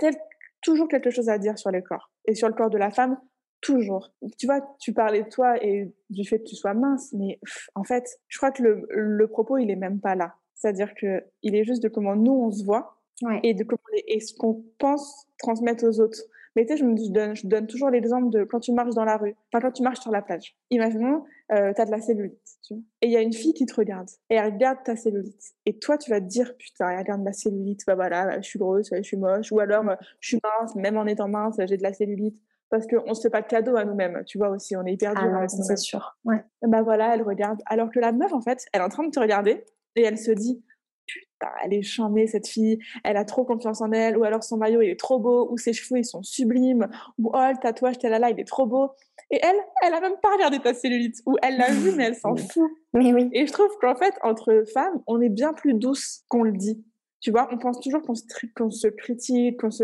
[0.62, 3.18] toujours quelque chose à dire sur les corps et sur le corps de la femme
[3.62, 4.12] Toujours.
[4.38, 7.40] Tu vois, tu parlais de toi et du fait que tu sois mince, mais
[7.76, 10.36] en fait, je crois que le, le propos, il est même pas là.
[10.56, 13.00] C'est-à-dire que il est juste de comment nous on se voit
[13.44, 16.20] et de comment et ce qu'on pense transmettre aux autres.
[16.56, 19.06] Mais tu sais, je me donne, je donne toujours l'exemple de quand tu marches dans
[19.06, 20.58] la rue, enfin quand tu marches sur la plage.
[20.72, 23.54] Imaginons, euh, tu as de la cellulite, tu vois, et il y a une fille
[23.54, 25.54] qui te regarde et elle regarde ta cellulite.
[25.66, 28.60] Et toi, tu vas te dire putain, elle regarde ma cellulite, bah voilà, je suis
[28.60, 29.86] grosse, je suis moche, ou alors
[30.20, 33.22] je suis mince, même en étant mince, j'ai de la cellulite parce qu'on ne se
[33.22, 35.78] fait pas de cadeau à nous-mêmes, tu vois aussi, on est hyper dur ah C'est
[35.78, 36.18] sûr.
[36.24, 36.44] Ouais.
[36.62, 37.62] Bah voilà, elle regarde.
[37.66, 39.64] Alors que la meuf, en fait, elle est en train de te regarder
[39.96, 40.64] et elle se dit
[41.10, 44.58] putain, elle est charmée cette fille, elle a trop confiance en elle, ou alors son
[44.58, 47.98] maillot il est trop beau, ou ses cheveux ils sont sublimes, ou oh le tatouage
[47.98, 48.92] tel là il est trop beau.
[49.32, 52.16] Et elle, elle a même pas regardé ta cellulite, ou elle l'a vu mais elle
[52.16, 52.72] s'en fout.
[52.94, 53.30] Mais oui.
[53.34, 56.84] Et je trouve qu'en fait entre femmes, on est bien plus douce qu'on le dit.
[57.22, 58.24] Tu vois, on pense toujours qu'on se,
[58.70, 59.84] se critique, qu'on se.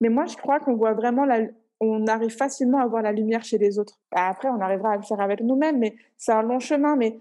[0.00, 1.40] Mais moi je crois qu'on voit vraiment la,
[1.80, 4.00] on arrive facilement à voir la lumière chez les autres.
[4.12, 6.96] Bah, après, on arrivera à le faire avec nous-mêmes, mais c'est un long chemin.
[6.96, 7.18] Mais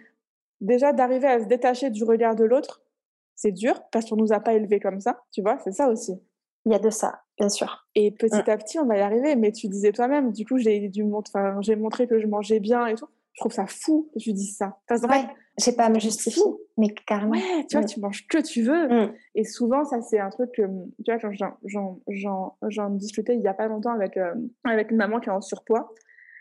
[0.62, 2.82] déjà, d'arriver à se détacher du regard de l'autre,
[3.36, 6.14] c'est dur parce qu'on nous a pas élevés comme ça, tu vois, c'est ça aussi.
[6.66, 7.22] Il y a de ça.
[7.38, 7.86] bien sûr.
[7.94, 9.36] Et petit à petit, on va y arriver.
[9.36, 11.06] Mais tu disais toi-même, du coup, j'ai dû
[11.62, 13.08] j'ai montré que je mangeais bien et tout.
[13.34, 14.80] Je trouve ça fou que tu dises ça.
[14.88, 15.26] Parce ouais,
[15.58, 16.44] j'ai pas à me justifier,
[16.78, 17.32] mais carrément.
[17.32, 18.88] Ouais, tu vois, tu manges que tu veux.
[18.88, 19.14] Mm.
[19.36, 20.64] Et souvent, ça, c'est un truc que,
[21.06, 24.34] tu vois, j'en discutais il y a pas longtemps avec, euh,
[24.66, 25.94] avec une maman qui est en surpoids.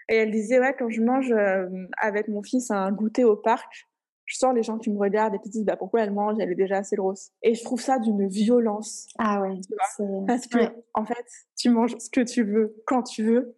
[0.08, 3.86] Et elle disait, ouais, quand je mange euh, avec mon fils un goûter au parc,
[4.26, 6.50] je sens les gens qui me regardent et qui disent bah, pourquoi elle mange, elle
[6.50, 7.30] est déjà assez grosse.
[7.42, 9.06] Et je trouve ça d'une violence.
[9.18, 9.60] Ah ouais.
[10.26, 10.58] Parce que,
[10.94, 11.24] en fait,
[11.56, 13.54] tu manges ce que tu veux, quand tu veux,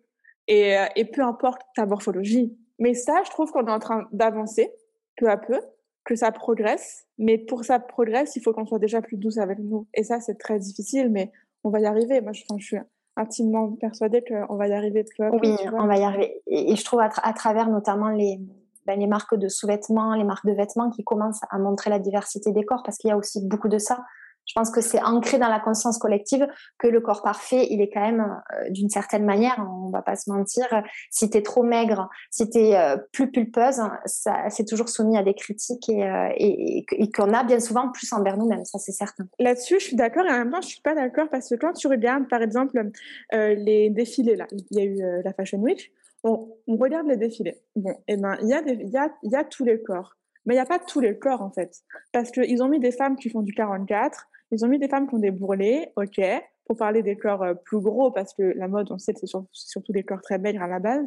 [0.49, 2.57] et, euh, et peu importe ta morphologie.
[2.79, 4.71] Mais ça, je trouve qu'on est en train d'avancer
[5.17, 5.61] peu à peu,
[6.05, 7.07] que ça progresse.
[7.19, 9.87] Mais pour ça progresse, il faut qu'on soit déjà plus douce avec nous.
[9.95, 11.33] Et ça, c'est très difficile, mais
[11.65, 12.21] on va y arriver.
[12.21, 12.79] Moi, je, je suis
[13.17, 15.39] intimement persuadée qu'on va y arriver peu à peu.
[15.43, 16.43] Oui, on va y arriver.
[16.47, 18.39] Et, je trouve à, à travers notamment les,
[18.87, 22.53] ben, les marques de sous-vêtements, les marques de vêtements qui commencent à montrer la diversité
[22.53, 24.05] des corps, parce qu'il y a aussi beaucoup de ça.
[24.47, 26.47] Je pense que c'est ancré dans la conscience collective
[26.79, 28.21] que le corps parfait, il est quand même
[28.53, 30.67] euh, d'une certaine manière, on va pas se mentir,
[31.11, 35.23] si tu es trop maigre, si tu es euh, plus pulpeuse, c'est toujours soumis à
[35.23, 39.27] des critiques et, euh, et, qu'on a bien souvent plus envers nous-mêmes, ça c'est certain.
[39.39, 41.73] Là-dessus, je suis d'accord et en même temps, je suis pas d'accord parce que quand
[41.73, 42.91] tu regardes par exemple
[43.33, 47.61] les défilés là, il y a eu la Fashion Week, on, regarde les défilés.
[47.75, 50.17] Bon, et eh ben il y, y a tous les corps.
[50.47, 51.83] Mais il n'y a pas tous les corps, en fait.
[52.13, 55.09] Parce qu'ils ont mis des femmes qui font du 44, ils ont mis des femmes
[55.09, 56.21] qui ont des bourrelets, ok,
[56.67, 59.93] pour parler des corps euh, plus gros, parce que la mode, on sait, c'est surtout
[59.93, 61.07] des corps très maigres à la base.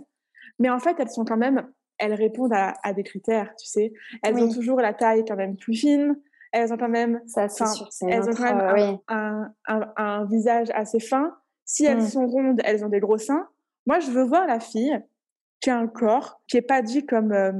[0.58, 3.94] Mais en fait, elles sont quand même, elles répondent à, des critères, tu sais.
[4.24, 6.20] Elles ont toujours la taille quand même plus fine.
[6.52, 11.36] Elles ont quand même, Ça, sûr, elles ont quand même un, un, visage assez fin.
[11.66, 12.08] Si elles mm.
[12.08, 13.48] sont rondes, elles ont des gros seins.
[13.86, 15.00] Moi, je veux voir la fille
[15.62, 17.52] qui a un corps qui est pas dit comme euh,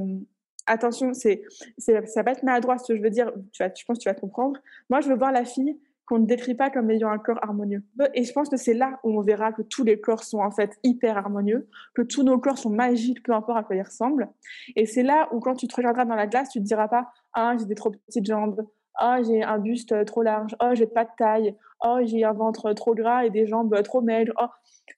[0.70, 1.42] attention, c'est,
[1.78, 4.02] c'est, ça va être maladroit ce que je veux dire, tu vas, je pense que
[4.02, 4.60] tu vas comprendre.
[4.88, 7.84] Moi, je veux voir la fille qu'on ne décrit pas comme ayant un corps harmonieux.
[8.14, 10.50] Et je pense que c'est là où on verra que tous les corps sont en
[10.50, 14.28] fait hyper harmonieux, que tous nos corps sont magiques, peu importe à quoi ils ressemblent.
[14.74, 17.12] Et c'est là où quand tu te regarderas dans la glace, tu te diras pas
[17.32, 18.66] «Ah, j'ai des trop petites jambes.
[18.96, 20.56] Ah, j'ai un buste trop large.
[20.60, 21.56] Oh, j'ai pas de taille.
[21.84, 24.32] Oh, j'ai un ventre trop gras et des jambes trop maigres.
[24.40, 24.46] Oh,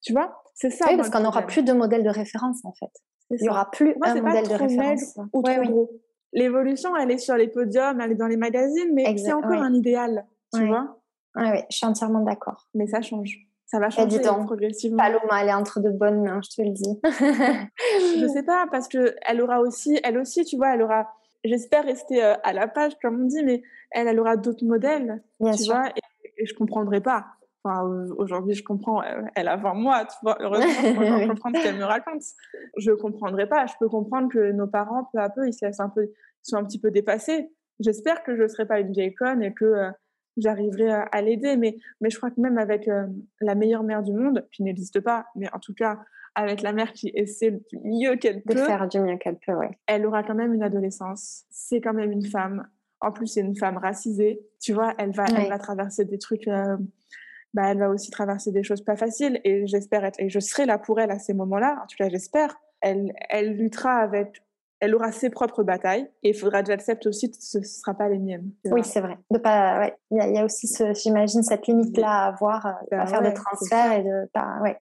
[0.03, 0.87] tu vois, c'est ça.
[0.89, 2.91] Oui, parce qu'on n'aura plus de modèle de référence en fait.
[3.31, 5.19] Il n'y aura plus un modèle de référence.
[5.33, 5.91] Ou trop gros.
[6.33, 9.75] L'évolution, elle est sur les podiums, elle est dans les magazines, mais c'est encore un
[9.75, 10.99] idéal, tu vois
[11.37, 12.69] Oui, ouais, je suis entièrement d'accord.
[12.75, 13.37] Mais ça change.
[13.67, 14.99] Ça va changer progressivement.
[14.99, 17.01] Paloma, elle est entre de bonnes mains, je te le dis.
[18.21, 21.09] je sais pas, parce que elle aura aussi, elle aussi, tu vois, elle aura,
[21.43, 25.23] j'espère rester euh, à la page, comme on dit, mais elle, elle aura d'autres modèles,
[25.41, 27.25] Bien tu vois, et, et je comprendrai pas.
[27.65, 27.85] Enfin,
[28.17, 29.03] aujourd'hui, je comprends,
[29.35, 32.23] elle a 20 mois, tu vois, heureusement, je comprendre ce qu'elle me raconte.
[32.77, 33.67] Je comprendrai pas.
[33.67, 36.11] Je peux comprendre que nos parents, peu à peu, ils, un peu,
[36.43, 37.51] sont un petit peu dépassés.
[37.79, 39.91] J'espère que je ne serai pas une vieille conne et que euh,
[40.37, 41.57] j'arriverai à, l'aider.
[41.57, 43.07] Mais, mais je crois que même avec euh,
[43.41, 46.01] la meilleure mère du monde, qui n'existe pas, mais en tout cas,
[46.35, 48.55] avec la mère qui essaie du mieux qu'elle peut.
[48.55, 49.67] De faire du mieux qu'elle peut, oui.
[49.87, 51.45] Elle aura quand même une adolescence.
[51.51, 52.67] C'est quand même une femme.
[53.01, 54.41] En plus, c'est une femme racisée.
[54.61, 56.49] Tu vois, elle va, elle va traverser des trucs.
[56.49, 56.77] Euh,
[57.55, 60.67] bah, elle va aussi traverser des choses pas faciles et j'espère être, et je serai
[60.67, 61.81] là pour elle à ces moments-là.
[61.83, 62.57] En tout cas, j'espère.
[62.81, 64.43] Elle, elle luttera avec,
[64.81, 67.95] elle aura ses propres batailles et il faudra que j'accepte aussi que ce ne sera
[67.95, 68.51] pas les miennes.
[68.67, 69.19] Oui, c'est vrai.
[69.31, 69.95] De pas, ouais.
[70.11, 73.93] Il y, a, aussi, j'imagine, cette limite-là à avoir, euh, bah à faire des transferts
[73.93, 74.79] et de pas, ouais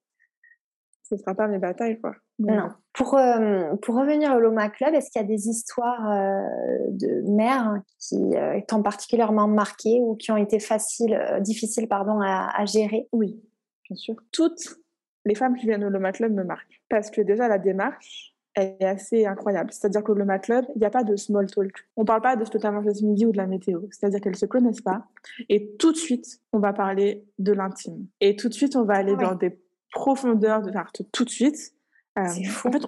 [1.12, 2.16] ce ne sera pas mes batailles, quoi.
[2.46, 2.70] Non.
[2.94, 6.42] Pour, euh, pour revenir au Loma Club, est-ce qu'il y a des histoires euh,
[6.90, 12.66] de mères qui euh, t'ont particulièrement marqué ou qui ont été faciles, difficiles pardon, à,
[12.66, 13.08] gérer?
[13.12, 13.40] Oui,
[13.88, 14.16] bien sûr.
[14.32, 14.78] Toutes
[15.26, 16.82] les femmes qui viennent au Loma Club me marquent.
[16.90, 19.72] Parce que déjà, la démarche, est assez incroyable.
[19.72, 21.72] C'est-à-dire qu'au Loma Club, il n'y a pas de small talk.
[21.96, 23.48] On ne parle pas de ce que tu as mangé ce midi ou de la
[23.48, 23.84] météo.
[23.92, 25.06] C'est-à-dire qu'elles ne se connaissent pas.
[25.48, 28.08] Et tout de suite, on va parler de l'intime.
[28.20, 29.58] Et tout de suite, on va aller dans des
[29.92, 31.74] profondeur de l'art tout de suite.
[32.18, 32.68] Euh, c'est fou.
[32.68, 32.86] En fait,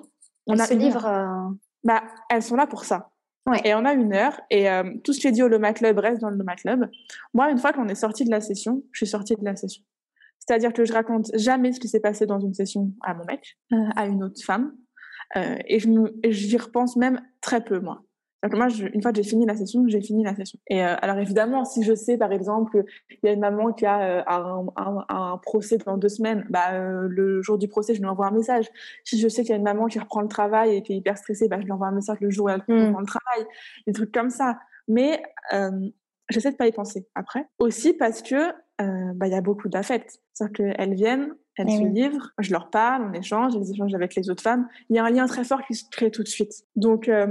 [0.47, 1.05] on a ce livre.
[1.05, 1.49] Euh,
[1.83, 3.11] bah, elles sont là pour ça.
[3.45, 3.59] Ouais.
[3.65, 5.97] Et on a une heure, et euh, tout ce qui est dit au Loma Club
[5.99, 6.89] reste dans le Loma Club.
[7.33, 9.83] Moi, une fois qu'on est sorti de la session, je suis sortie de la session.
[10.39, 13.57] C'est-à-dire que je raconte jamais ce qui s'est passé dans une session à mon mec,
[13.97, 14.73] à une autre femme,
[15.35, 15.89] et je
[16.29, 18.03] j'y repense même très peu, moi.
[18.43, 20.59] Donc moi, une fois que j'ai fini la session, j'ai fini la session.
[20.67, 23.85] Et euh, alors évidemment, si je sais par exemple qu'il y a une maman qui
[23.85, 27.95] a euh, un, un, un, procès pendant deux semaines, bah, euh, le jour du procès,
[27.95, 28.69] je lui envoie un message.
[29.05, 30.97] Si je sais qu'il y a une maman qui reprend le travail et qui est
[30.97, 32.87] hyper stressée, bah, je lui envoie un message le jour où elle mmh.
[32.87, 33.47] reprend le travail.
[33.87, 34.59] Des trucs comme ça.
[34.89, 35.23] Mais
[36.29, 37.47] j'essaie de pas y penser après.
[37.59, 38.51] Aussi parce que
[39.13, 40.19] bah, il y a beaucoup d'affect.
[40.33, 44.15] C'est-à-dire qu'elles viennent, elles eh se livrent, je leur parle, on échange, elles échangent avec
[44.15, 44.67] les autres femmes.
[44.89, 46.65] Il y a un lien très fort qui se crée tout de suite.
[46.75, 47.27] Donc euh,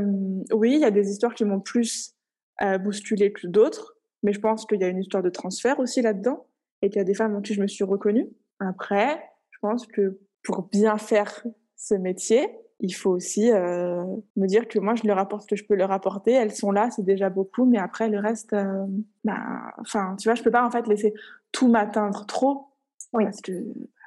[0.53, 2.15] oui, il y a des histoires qui m'ont plus
[2.63, 6.03] euh, bousculé que d'autres, mais je pense qu'il y a une histoire de transfert aussi
[6.03, 6.47] là-dedans
[6.83, 8.29] et qu'il y a des femmes en qui je me suis reconnue.
[8.61, 11.45] Après, je pense que pour bien faire
[11.77, 12.49] ce métier,
[12.83, 14.05] il faut aussi euh,
[14.37, 16.33] me dire que moi je leur apporte ce que je peux leur apporter.
[16.33, 18.85] Elles sont là, c'est déjà beaucoup, mais après le reste, euh,
[19.25, 21.15] bah, enfin, tu vois, je peux pas en fait laisser
[21.53, 22.67] tout m'atteindre trop,
[23.13, 23.25] oui.
[23.25, 23.53] parce que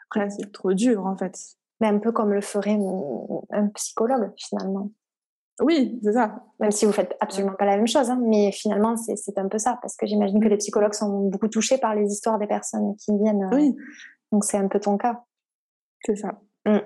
[0.09, 1.37] après c'est trop dur en fait.
[1.81, 2.79] Mais un peu comme le ferait
[3.51, 4.91] un psychologue finalement.
[5.61, 6.43] Oui, c'est ça.
[6.59, 9.57] Même si vous faites absolument pas la même chose, hein, mais finalement c'est un peu
[9.57, 12.95] ça, parce que j'imagine que les psychologues sont beaucoup touchés par les histoires des personnes
[12.97, 13.49] qui viennent.
[13.53, 13.75] Oui.
[14.31, 15.23] donc c'est un peu ton cas.
[16.01, 16.39] C'est ça.
[16.65, 16.79] Mmh.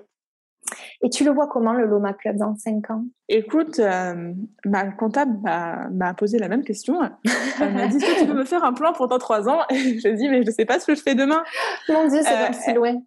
[1.01, 3.05] Et tu le vois comment le Loma Club dans 5 ans?
[3.29, 4.33] Écoute, euh,
[4.65, 6.99] ma comptable m'a posé la même question.
[7.61, 9.61] Elle m'a dit Est-ce que tu peux me faire un plan pour dans 3 ans?
[9.69, 11.41] Et je dis Mais je ne sais pas ce que je fais demain.
[11.87, 13.01] Mon Dieu, c'est euh, si loin.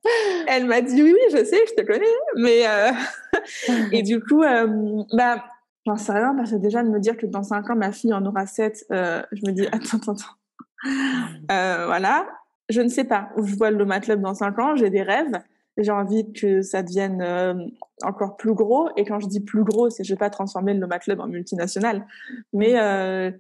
[0.46, 2.07] Elle, m'a dit Oui, oui, je sais, je te connais.
[2.37, 2.92] Mais euh,
[3.92, 5.44] et du coup, euh, bah,
[5.87, 8.14] j'en sais rien parce que déjà de me dire que dans 5 ans, ma fille
[8.14, 11.87] en aura 7, je me dis Attends, attends, attends.
[11.87, 12.26] voilà.
[12.70, 14.76] Je ne sais pas où je vois le Loma Club dans 5 ans.
[14.76, 15.42] J'ai des rêves
[15.76, 17.54] j'ai envie que ça devienne euh,
[18.02, 18.90] encore plus gros.
[18.96, 21.28] Et quand je dis plus gros, c'est je vais pas transformer le Loma Club en
[21.28, 22.06] multinational,
[22.52, 23.30] mais euh,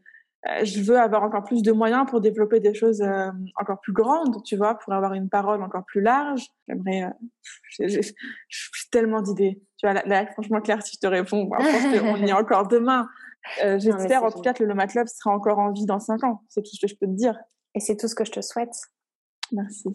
[0.48, 3.92] euh, je veux avoir encore plus de moyens pour développer des choses euh, encore plus
[3.92, 6.46] grandes, tu vois, pour avoir une parole encore plus large.
[6.68, 7.12] J'aimerais,
[7.78, 8.00] j'ai
[8.90, 9.62] tellement d'idées.
[9.78, 13.08] Tu vois, là, franchement, Claire, si je te réponds, bah, on y est encore demain.
[13.60, 16.42] J'espère en tout cas que le Loma Club sera encore en vie dans cinq ans.
[16.48, 17.36] C'est tout ce que je peux te dire.
[17.74, 18.74] Et c'est tout ce que je te souhaite.
[19.50, 19.88] Merci.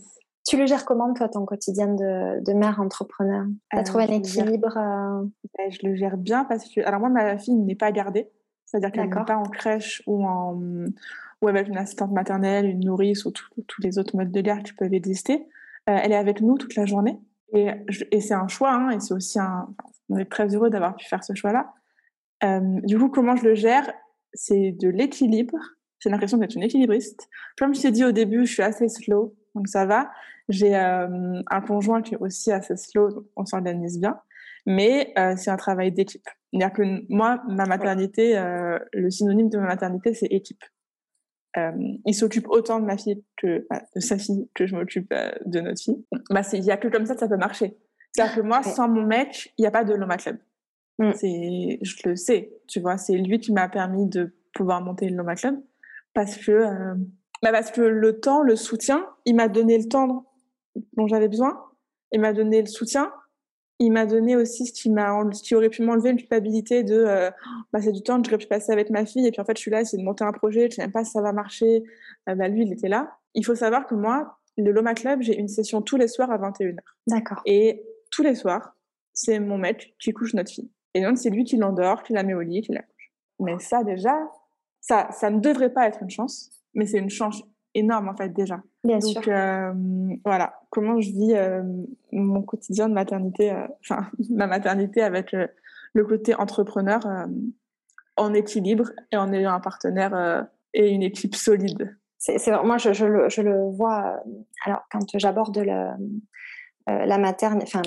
[0.48, 3.46] Tu le gères comment, toi, ton quotidien de, mère entrepreneur?
[3.72, 5.26] Tu as trouvé un équilibre euh?
[5.58, 6.80] ben, Je le gère bien parce que.
[6.82, 8.30] Alors, moi, ma fille n'est pas gardée.
[8.66, 10.58] C'est-à-dire qu'elle n'est pas en crèche ou, en,
[11.42, 14.74] ou avec une assistante maternelle, une nourrice ou tous les autres modes de garde qui
[14.74, 15.48] peuvent exister.
[15.90, 17.20] Euh, elle est avec nous toute la journée.
[17.54, 17.70] Et,
[18.12, 19.70] et c'est un choix, hein, et c'est aussi un.
[20.10, 21.74] On est très heureux d'avoir pu faire ce choix-là.
[22.44, 23.92] Euh, du coup, comment je le gère?
[24.34, 25.58] C'est de l'équilibre.
[26.00, 27.28] J'ai l'impression d'être une équilibriste.
[27.58, 30.10] Comme je t'ai dit au début, je suis assez slow, donc ça va.
[30.50, 34.20] J'ai euh, un conjoint qui est aussi assez slow, donc on s'organise bien.
[34.66, 36.28] Mais euh, c'est un travail d'équipe.
[36.52, 40.64] C'est-à-dire que moi, ma maternité, euh, le synonyme de ma maternité, c'est équipe.
[42.06, 45.14] il s'occupe autant de ma fille que bah, de sa fille que je m'occupe
[45.46, 46.06] de notre fille.
[46.30, 47.78] Bah, il n'y a que comme ça que ça peut marcher.
[48.12, 50.38] C'est-à-dire que moi, sans mon mec, il n'y a pas de Loma Club.
[51.00, 51.12] Mm.
[51.14, 55.18] C'est, je le sais, tu vois, c'est lui qui m'a permis de pouvoir monter le
[55.18, 55.56] Loma Club
[56.14, 56.64] parce que,
[57.44, 60.27] bah parce que le temps, le soutien, il m'a donné le temps
[60.94, 61.63] dont j'avais besoin.
[62.12, 63.12] Il m'a donné le soutien.
[63.80, 66.96] Il m'a donné aussi ce qui, m'a, ce qui aurait pu m'enlever une culpabilité de
[66.96, 67.30] euh,
[67.72, 69.28] bah, c'est du temps que j'aurais pu passer avec ma fille.
[69.28, 70.92] Et puis en fait, je suis là, c'est de monter un projet, je sais même
[70.92, 71.84] pas si ça va marcher.
[72.28, 73.18] Euh, bah, lui, il était là.
[73.36, 76.38] Il faut savoir que moi, le Loma Club, j'ai une session tous les soirs à
[76.38, 76.80] 21h.
[77.06, 77.42] D'accord.
[77.46, 78.76] Et tous les soirs,
[79.13, 80.72] c'est mon mec qui couche notre fille.
[80.96, 83.12] Et donc, c'est lui qui l'endort, qui la met au lit, qui la couche.
[83.40, 84.16] Mais ça, déjà,
[84.82, 87.44] ça, ça ne devrait pas être une chance, mais c'est une chance
[87.76, 88.62] énorme en fait déjà.
[88.88, 89.21] Bien Donc, sûr.
[89.28, 89.73] Euh,
[90.23, 91.62] voilà, comment je vis euh,
[92.13, 95.36] mon quotidien de maternité, euh, enfin ma maternité avec
[95.93, 97.02] le côté entrepreneur
[98.15, 101.97] en équilibre et en ayant un partenaire et une équipe solide.
[102.17, 104.21] C'est moi je, je, le, je, le, vois.
[104.65, 105.89] alors quand j'aborde le
[106.88, 107.82] la maternité, enfin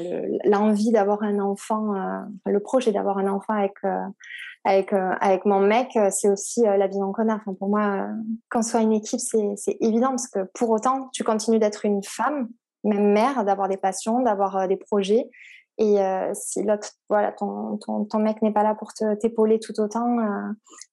[0.44, 1.94] l'envie d'avoir un enfant,
[2.44, 3.74] le projet d'avoir un enfant avec
[4.64, 7.36] avec, euh, avec mon mec, euh, c'est aussi euh, la vision qu'on a.
[7.36, 8.08] Enfin, pour moi,
[8.50, 12.48] qu'on soit une équipe, c'est évident parce que pour autant, tu continues d'être une femme,
[12.84, 15.30] même mère, d'avoir des passions, d'avoir des projets.
[15.78, 15.96] Et
[16.34, 20.18] si l'autre, voilà, ton, ton, ton mec n'est pas là pour t'épauler tout autant,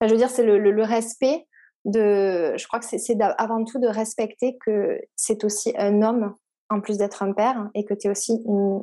[0.00, 1.46] je veux dire, c'est le, le, respect
[1.84, 2.56] de.
[2.56, 6.34] Je crois que c'est avant tout de respecter que c'est aussi un homme
[6.70, 8.82] en plus d'être un père et que tu es aussi une,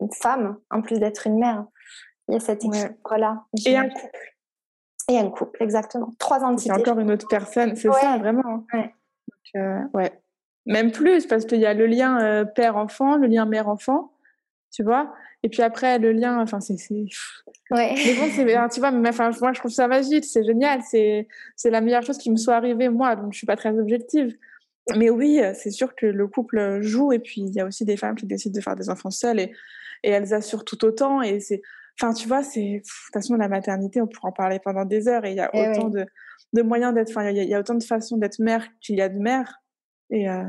[0.00, 1.66] une, femme en plus d'être une mère.
[2.28, 3.44] Il y a cette équilibre-là.
[3.64, 4.36] Et un couple.
[5.08, 6.12] Et un couple, exactement.
[6.18, 6.72] Trois entités.
[6.74, 8.66] C'est encore une autre personne, c'est ça, vraiment.
[8.72, 8.92] Ouais.
[9.54, 10.12] Euh, ouais.
[10.66, 14.12] Même plus, parce qu'il y a le lien euh, père-enfant, le lien mère-enfant,
[14.72, 15.14] tu vois.
[15.44, 16.74] Et puis après, le lien, enfin, c'est.
[17.70, 17.94] Ouais.
[17.94, 21.28] Mais bon, c'est, tu vois, mais, enfin, moi, je trouve ça magique, c'est génial, c'est,
[21.54, 24.36] c'est la meilleure chose qui me soit arrivée, moi, donc je suis pas très objective.
[24.94, 27.96] Mais oui, c'est sûr que le couple joue, et puis il y a aussi des
[27.96, 29.52] femmes qui décident de faire des enfants seules, et,
[30.04, 31.60] et elles assurent tout autant, et c'est
[31.98, 32.60] Enfin, tu vois, c'est.
[32.60, 35.40] De toute façon, la maternité, on pourrait en parler pendant des heures et il y
[35.40, 36.04] a eh autant de,
[36.52, 37.10] de, moyens d'être.
[37.10, 39.62] Enfin, il y, a autant de façons d'être mère qu'il y a de mère.
[40.10, 40.44] Et euh,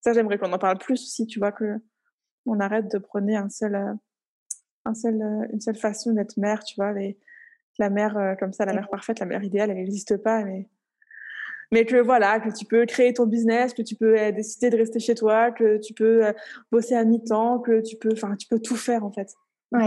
[0.00, 1.80] ça, j'aimerais qu'on en parle plus aussi, tu vois, que
[2.46, 3.94] on arrête de prôner un seul, euh,
[4.84, 6.92] un seul, euh, une seule façon d'être mère, tu vois.
[6.92, 7.18] Les,
[7.78, 10.68] la mère comme ça, la mère parfaite, la mère idéale, elle n'existe pas, mais
[11.72, 15.00] mais que voilà, que tu peux créer ton business, que tu peux décider de rester
[15.00, 16.22] chez toi, que tu peux
[16.70, 19.34] bosser à mi-temps, que tu peux, enfin, tu peux tout faire en fait,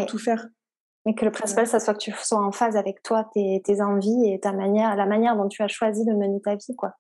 [0.08, 0.48] tout faire.
[1.06, 3.80] Mais que le principal, ça soit que tu sois en phase avec toi, tes, tes,
[3.80, 6.96] envies et ta manière, la manière dont tu as choisi de mener ta vie, quoi.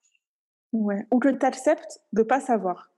[0.74, 1.08] Ouais.
[1.12, 2.92] Ou que tu acceptes de pas savoir.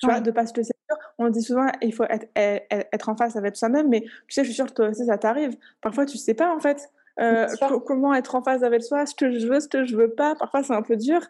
[0.00, 0.72] Tu vois, de pas se laisser
[1.18, 4.48] on dit souvent il faut être, être en face avec soi-même, mais tu sais, je
[4.48, 5.56] suis sûre que toi aussi ça t'arrive.
[5.80, 6.88] Parfois, tu sais pas en fait
[7.20, 7.46] euh,
[7.86, 10.34] comment être en phase avec soi, ce que je veux, ce que je veux pas.
[10.36, 11.20] Parfois, c'est un peu dur.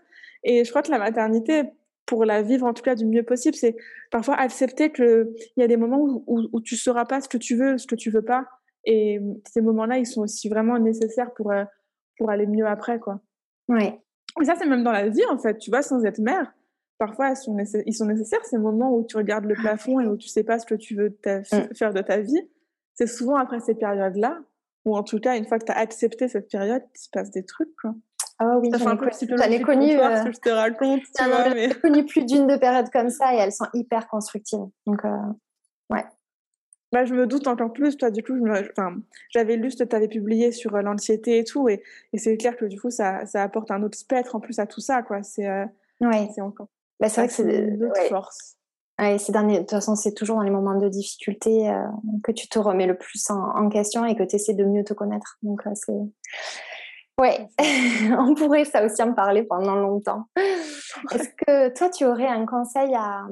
[0.44, 1.64] Et je crois que la maternité,
[2.07, 3.77] pour la vivre en tout cas du mieux possible, c'est
[4.11, 7.38] parfois accepter qu'il y a des moments où, où, où, tu sauras pas ce que
[7.38, 8.46] tu veux, ce que tu veux pas.
[8.85, 9.20] Et
[9.51, 11.64] ces moments-là, ils sont aussi vraiment nécessaires pour, euh,
[12.16, 13.20] pour aller mieux après, quoi.
[13.68, 13.85] Oui.
[14.40, 15.59] Et ça, c'est même dans la vie, en fait.
[15.59, 16.53] Tu vois, sans être mère,
[16.98, 17.37] parfois, ils
[17.94, 20.66] sont, nécessaires, ces moments où tu regardes le plafond et où tu sais pas ce
[20.66, 21.74] que tu veux mm.
[21.74, 22.48] faire de ta vie.
[22.94, 24.40] C'est souvent après ces périodes-là,
[24.88, 27.31] ou en tout cas, une fois que tu as accepté cette période, il se passe
[27.31, 27.94] des trucs, quoi.
[28.40, 28.96] Ah oui, j'en
[29.51, 29.98] ai, ai connu.
[29.98, 30.31] Euh...
[30.31, 31.03] je te raconte.
[31.18, 34.66] J'en ai connu plus d'une de périodes comme ça et elles sont hyper constructives.
[34.87, 35.16] Donc, euh...
[35.90, 36.05] ouais.
[36.92, 37.96] Bah, je me doute encore plus.
[37.96, 38.35] Toi, du coup,
[39.31, 41.68] j'avais lu ce que tu avais publié sur euh, l'anxiété et tout.
[41.68, 44.59] Et, et c'est clair que du coup, ça, ça, apporte un autre spectre en plus
[44.59, 45.03] à tout ça.
[45.03, 45.22] quoi.
[45.22, 45.66] C'est euh,
[46.01, 46.29] ouais.
[46.40, 46.68] encore.
[47.01, 48.09] Bah, c'est vrai que c'est une autre ouais.
[48.09, 48.58] force.
[49.01, 51.85] Ouais, ces derniers, de toute façon, c'est toujours dans les moments de difficulté euh,
[52.25, 54.83] que tu te remets le plus en, en question et que tu essaies de mieux
[54.83, 55.39] te connaître.
[55.43, 55.93] Donc, euh, c'est.
[57.21, 57.49] Ouais,
[58.19, 60.25] on pourrait ça aussi en parler pendant longtemps.
[60.37, 63.27] Est-ce que toi, tu aurais un conseil à,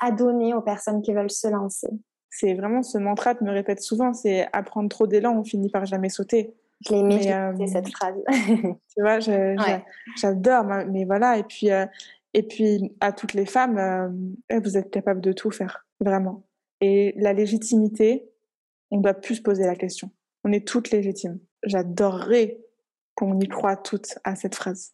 [0.00, 1.88] à donner aux personnes qui veulent se lancer?
[2.30, 5.86] C'est vraiment ce mantra que me répète souvent, c'est apprendre trop d'élan, on finit par
[5.86, 6.54] jamais sauter.
[6.84, 8.16] Je l'ai aimé, euh, cette phrase.
[8.36, 10.84] tu vois, j'adore, ouais.
[10.86, 11.86] mais voilà, et puis, euh,
[12.34, 16.44] et puis à toutes les femmes, euh, vous êtes capables de tout faire, vraiment.
[16.80, 18.28] Et la légitimité,
[18.90, 20.10] on doit plus se poser la question.
[20.44, 21.38] On est toutes légitimes.
[21.62, 22.58] J'adorerais
[23.14, 24.92] qu'on y croit toutes à cette phrase.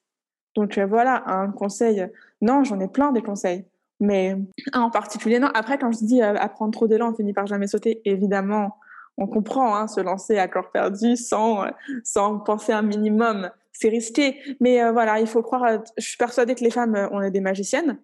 [0.54, 2.06] Donc voilà, un conseil.
[2.42, 3.64] Non, j'en ai plein des conseils.
[4.00, 4.36] Mais
[4.72, 5.50] un en particulier, non.
[5.54, 8.78] Après, quand je dis euh, apprendre trop d'élan, on finit par jamais sauter, évidemment,
[9.18, 11.70] on comprend, hein, se lancer à corps perdu sans, euh,
[12.02, 14.36] sans penser un minimum, c'est risqué.
[14.60, 15.64] Mais euh, voilà, il faut croire.
[15.64, 15.82] À...
[15.96, 17.98] Je suis persuadée que les femmes, euh, on est des magiciennes.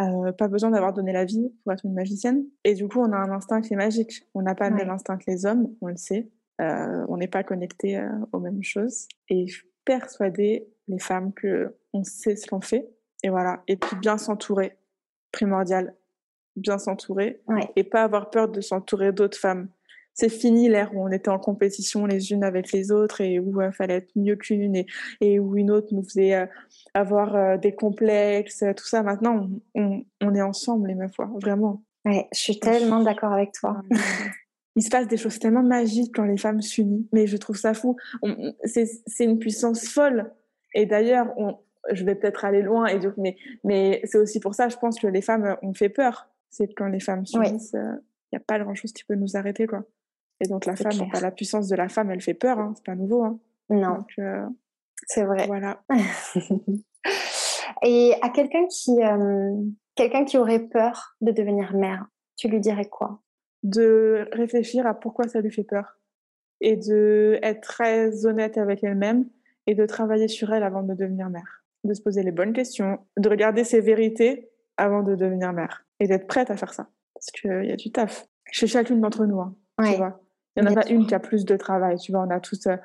[0.00, 2.44] Euh, pas besoin d'avoir donné la vie pour être une magicienne.
[2.64, 4.26] Et du coup, on a un instinct qui est magique.
[4.34, 6.30] On n'a pas le même instinct que les hommes, on le sait.
[6.58, 8.02] on n'est pas connecté
[8.32, 9.08] aux mêmes choses.
[9.28, 12.88] Et je suis persuadée, les femmes, que on sait ce qu'on fait.
[13.22, 13.62] Et voilà.
[13.66, 14.78] Et puis bien s'entourer
[15.32, 15.94] primordial,
[16.56, 17.70] bien s'entourer ouais.
[17.76, 19.68] et pas avoir peur de s'entourer d'autres femmes.
[20.20, 23.62] C'est fini l'ère où on était en compétition les unes avec les autres et où
[23.62, 24.86] il euh, fallait être mieux qu'une et,
[25.22, 26.46] et, où une autre nous faisait euh,
[26.92, 29.02] avoir euh, des complexes, tout ça.
[29.02, 31.82] Maintenant, on, on, on est ensemble, les meufs, vraiment.
[32.04, 33.80] Ouais, je suis tellement d'accord avec toi.
[34.76, 37.72] Il se passe des choses tellement magiques quand les femmes s'unissent, mais je trouve ça
[37.72, 37.96] fou.
[38.64, 40.30] C'est une puissance folle.
[40.74, 41.34] Et d'ailleurs,
[41.92, 45.00] je vais peut-être aller loin, et donc, mais, mais c'est aussi pour ça, je pense
[45.00, 46.28] que les femmes ont fait peur.
[46.50, 49.82] C'est quand les femmes s'unissent, il n'y a pas grand-chose qui peut nous arrêter, quoi.
[50.40, 52.94] Et donc la femme, la puissance de la femme, elle fait peur, hein, c'est pas
[52.94, 53.24] nouveau.
[53.24, 53.38] Hein.
[53.68, 54.46] Non, euh,
[55.06, 55.46] c'est vrai.
[55.46, 55.82] Voilà.
[57.82, 59.54] et à quelqu'un qui, euh,
[59.94, 63.20] quelqu'un qui aurait peur de devenir mère, tu lui dirais quoi?
[63.62, 65.98] De réfléchir à pourquoi ça lui fait peur
[66.62, 69.28] et de être très honnête avec elle-même
[69.66, 72.98] et de travailler sur elle avant de devenir mère de se poser les bonnes questions,
[73.16, 76.88] de regarder ses vérités avant de devenir mère et d'être prête à faire ça.
[77.14, 79.40] Parce qu'il y a du taf chez chacune d'entre nous.
[79.40, 79.92] Hein, ouais.
[79.92, 80.20] tu vois
[80.56, 81.96] il n'y en a pas une qui a plus de travail.
[81.98, 82.66] Tu vois, on a tous.
[82.66, 82.76] Euh,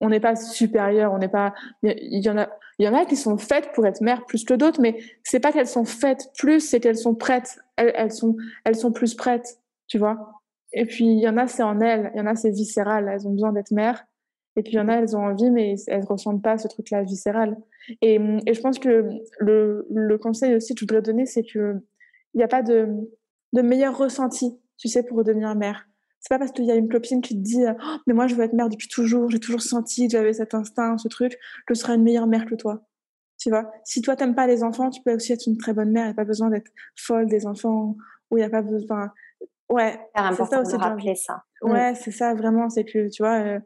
[0.00, 1.54] on n'est pas supérieur, on n'est pas.
[1.82, 4.44] Il y en a, il y en a qui sont faites pour être mère plus
[4.44, 7.58] que d'autres, mais c'est pas qu'elles sont faites plus, c'est qu'elles sont prêtes.
[7.76, 10.42] Elles, elles, sont, elles sont plus prêtes, tu vois.
[10.72, 12.10] Et puis il y en a, c'est en elles.
[12.14, 13.08] Il y en a, c'est viscéral.
[13.08, 14.04] Elles ont besoin d'être mères.
[14.56, 16.68] Et puis il y en a, elles ont envie, mais elles ne ressentent pas ce
[16.68, 17.56] truc-là viscéral.
[18.02, 18.14] Et,
[18.46, 21.80] et, je pense que le, le conseil aussi que je voudrais donner, c'est qu'il
[22.34, 22.88] n'y a pas de,
[23.52, 25.86] de meilleur ressenti, tu sais, pour devenir mère.
[26.26, 28.34] C'est pas parce qu'il y a une copine qui te dit oh, mais moi je
[28.34, 31.74] veux être mère depuis toujours, j'ai toujours senti que j'avais cet instinct, ce truc, que
[31.74, 32.82] je serai une meilleure mère que toi.
[33.38, 35.92] Tu vois Si toi t'aimes pas les enfants, tu peux aussi être une très bonne
[35.92, 36.06] mère.
[36.06, 37.96] Il n'y a pas besoin d'être folle des enfants,
[38.32, 39.12] ou il n'y a pas besoin.
[39.68, 40.72] Ouais, c'est ça aussi.
[40.72, 41.44] De rappeler ça.
[41.62, 41.94] Ouais, mm.
[41.94, 42.68] c'est ça vraiment.
[42.70, 43.60] C'est que tu vois, euh,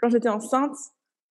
[0.00, 0.76] quand j'étais enceinte,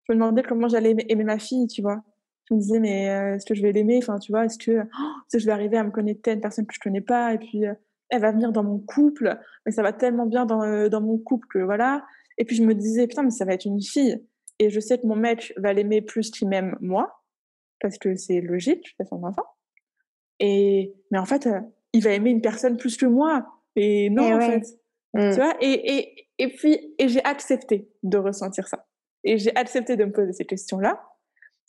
[0.03, 2.03] je me demandais comment j'allais aimer ma fille, tu vois.
[2.49, 3.99] Je me disais, mais euh, est-ce que je vais l'aimer?
[4.01, 6.33] Enfin, tu vois, est-ce que, oh, est que je vais arriver à me connecter à
[6.33, 7.33] une personne que je connais pas?
[7.33, 7.73] Et puis, euh,
[8.09, 11.17] elle va venir dans mon couple, mais ça va tellement bien dans, euh, dans mon
[11.17, 12.05] couple que voilà.
[12.37, 14.23] Et puis, je me disais, putain, mais ça va être une fille.
[14.59, 17.23] Et je sais que mon mec va l'aimer plus qu'il m'aime moi,
[17.79, 19.45] parce que c'est logique, c'est son enfant.
[20.39, 21.47] Et, mais en fait,
[21.93, 23.45] il va aimer une personne plus que moi.
[23.75, 24.61] Et non, et en ouais.
[24.61, 24.67] fait.
[25.13, 25.29] Mm.
[25.31, 28.85] Tu vois et, et, et puis, et j'ai accepté de ressentir ça.
[29.23, 31.01] Et j'ai accepté de me poser ces questions-là.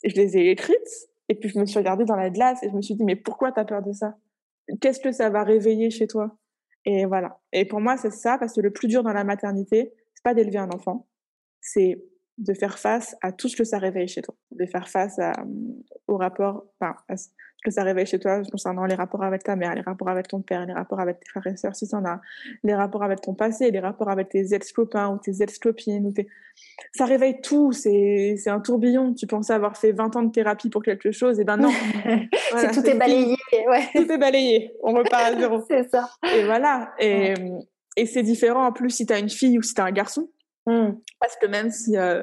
[0.03, 1.09] Et je les ai écrites.
[1.29, 3.15] Et puis, je me suis regardée dans la glace et je me suis dit, mais
[3.15, 4.15] pourquoi tu as peur de ça?
[4.81, 6.37] Qu'est-ce que ça va réveiller chez toi?
[6.85, 7.39] Et voilà.
[7.53, 10.33] Et pour moi, c'est ça, parce que le plus dur dans la maternité, c'est pas
[10.33, 11.07] d'élever un enfant.
[11.61, 12.03] C'est
[12.37, 15.33] de faire face à tout ce que ça réveille chez toi, de faire face à,
[16.07, 17.29] au rapport, enfin, à ce
[17.63, 20.41] que ça réveille chez toi concernant les rapports avec ta mère, les rapports avec ton
[20.41, 22.21] père, les rapports avec tes frères et sœurs si tu en as,
[22.63, 26.05] les rapports avec ton passé, les rapports avec tes ex-copains ou tes ex-copines.
[26.05, 26.27] Ou tes...
[26.93, 29.15] Ça réveille tout, c'est un tourbillon.
[29.15, 31.71] Tu pensais avoir fait 20 ans de thérapie pour quelque chose, et ben non.
[32.51, 33.35] voilà, tout est, balayé.
[33.67, 33.87] Ouais.
[33.95, 35.63] Tout est balayé, on repart à zéro.
[35.67, 36.07] c'est ça.
[36.35, 36.93] Et voilà.
[36.99, 37.33] Et,
[37.95, 39.91] et c'est différent en plus si tu as une fille ou si tu as un
[39.91, 40.29] garçon.
[40.67, 40.99] Mmh.
[41.19, 42.21] Parce que même si euh,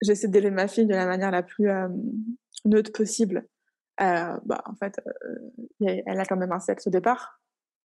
[0.00, 1.88] j'essaie d'élever ma fille de la manière la plus euh,
[2.64, 3.46] neutre possible,
[4.00, 4.98] euh, bah, en fait,
[5.80, 7.40] elle a quand même un sexe au départ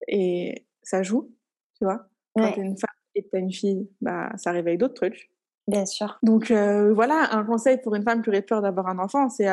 [0.08, 1.30] et ça joue,
[1.78, 2.08] tu vois.
[2.34, 5.30] Quand t'es une femme et t'as une fille, bah, ça réveille d'autres trucs.
[5.68, 6.18] Bien sûr.
[6.22, 9.48] Donc voilà, un conseil pour une femme qui aurait peur d'avoir un enfant, c'est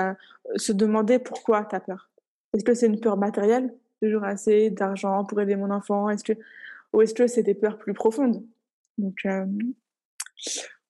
[0.56, 2.10] se demander pourquoi t'as peur.
[2.54, 3.76] Est-ce que c'est une peur matérielle?
[4.02, 6.10] Toujours assez d'argent pour aider mon enfant?
[6.10, 6.34] Est-ce que
[6.94, 8.44] ou est-ce que c'est des peurs plus profondes?
[8.98, 9.28] Donc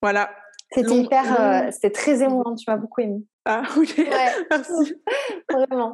[0.02, 0.30] voilà.
[0.72, 2.56] C'était hyper, euh, c'était très émouvant.
[2.56, 3.24] Tu m'as beaucoup aimé.
[3.46, 3.98] Ah ok.
[4.52, 4.96] Merci.
[5.50, 5.94] Vraiment.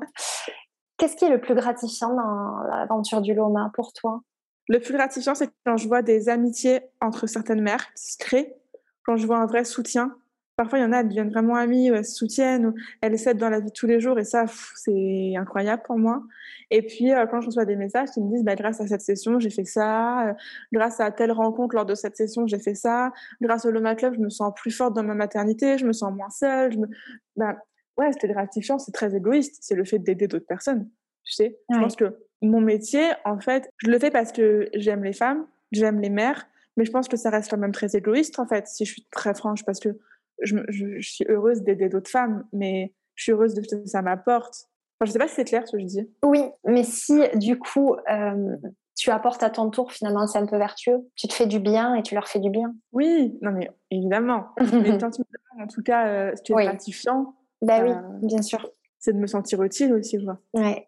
[0.97, 4.21] Qu'est-ce qui est le plus gratifiant dans l'aventure du Loma pour toi?
[4.69, 8.55] Le plus gratifiant, c'est quand je vois des amitiés entre certaines mères qui se créent,
[9.05, 10.15] quand je vois un vrai soutien,
[10.55, 13.17] Parfois, il y en a, elles deviennent vraiment amies, ou elles se soutiennent, ou elles
[13.17, 14.45] s'aident dans la vie de tous les jours, et ça,
[14.75, 16.23] c'est incroyable pour moi.
[16.69, 19.01] Et puis, euh, quand je reçois des messages qui me disent, bah, grâce à cette
[19.01, 20.33] session, j'ai fait ça, euh,
[20.71, 24.13] grâce à telle rencontre lors de cette session, j'ai fait ça, grâce au Loma Club,
[24.15, 26.71] je me sens plus forte dans ma maternité, je me sens moins seule.
[26.71, 26.87] Je me...
[27.35, 27.57] bah,
[27.97, 30.89] ouais, c'était gratifiant, c'est très égoïste, c'est le fait d'aider d'autres personnes.
[31.23, 35.03] Tu sais, je pense que mon métier, en fait, je le fais parce que j'aime
[35.03, 38.39] les femmes, j'aime les mères, mais je pense que ça reste quand même très égoïste,
[38.39, 39.97] en fait, si je suis très franche, parce que
[40.41, 44.01] je, je, suis heureuse d'aider d'autres femmes, mais je suis heureuse de ce que ça
[44.01, 44.67] m'apporte.
[44.99, 46.09] Enfin, je sais pas si c'est clair ce que je dis.
[46.23, 48.55] Oui, mais si du coup euh,
[48.95, 50.99] tu apportes à ton tour, finalement, c'est un peu vertueux.
[51.15, 52.73] Tu te fais du bien et tu leur fais du bien.
[52.91, 54.47] Oui, non mais évidemment.
[54.71, 57.35] mais en tout cas, euh, ce qui est gratifiant.
[57.61, 58.69] Bah oui, euh, bien sûr.
[58.99, 60.39] C'est de me sentir utile aussi, vois.
[60.53, 60.87] Ouais.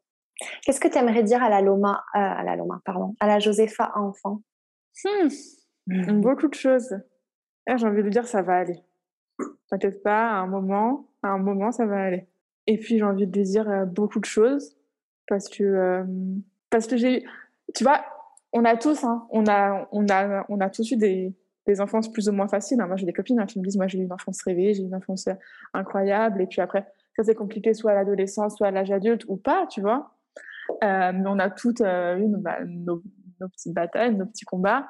[0.64, 3.92] Qu'est-ce que tu aimerais dire à la Loma, à la Loma, pardon, à la Josepha
[3.96, 4.42] enfant?
[5.04, 5.28] Hmm.
[6.22, 6.98] Beaucoup de choses.
[7.68, 8.80] Eh, j'ai envie de dire, ça va aller.
[9.70, 12.28] T'inquiète pas, à un moment, à un moment, ça va aller.
[12.68, 14.76] Et puis, j'ai envie de lui dire euh, beaucoup de choses
[15.28, 16.04] parce que, euh,
[16.70, 17.24] parce que j'ai,
[17.74, 18.04] tu vois,
[18.54, 21.34] on a tous, hein, on a, on a, on a tous eu des,
[21.68, 22.80] des enfances plus ou moins faciles.
[22.80, 22.88] Hein.
[22.88, 24.84] Moi, j'ai des copines hein, qui me disent, moi, j'ai eu une enfance rêvée, j'ai
[24.84, 25.34] eu une enfance euh,
[25.74, 26.42] incroyable.
[26.42, 29.68] Et puis après, ça c'est compliqué, soit à l'adolescence, soit à l'âge adulte ou pas,
[29.68, 30.12] tu vois.
[30.82, 33.02] mais on a toutes eu bah, nos,
[33.40, 34.88] nos, petites batailles, nos petits combats.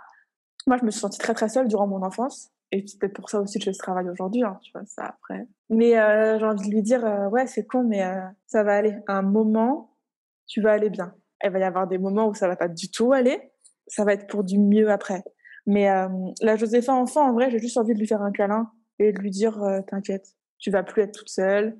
[0.67, 2.51] Moi, je me suis sentie très très seule durant mon enfance.
[2.75, 5.05] Et c'est peut-être pour ça aussi que je ce travail aujourd'hui, hein, tu vois, ça
[5.05, 5.47] après.
[5.69, 8.75] Mais euh, j'ai envie de lui dire, euh, ouais, c'est con, mais euh, ça va
[8.75, 8.97] aller.
[9.07, 9.95] À un moment,
[10.45, 11.15] tu vas aller bien.
[11.41, 13.53] Il va y avoir des moments où ça va pas du tout aller.
[13.87, 15.23] Ça va être pour du mieux après.
[15.65, 15.87] Mais
[16.41, 19.19] la Josépha enfant, en vrai, j'ai juste envie de lui faire un câlin et de
[19.19, 21.77] lui dire, t'inquiète, tu vas plus être toute seule.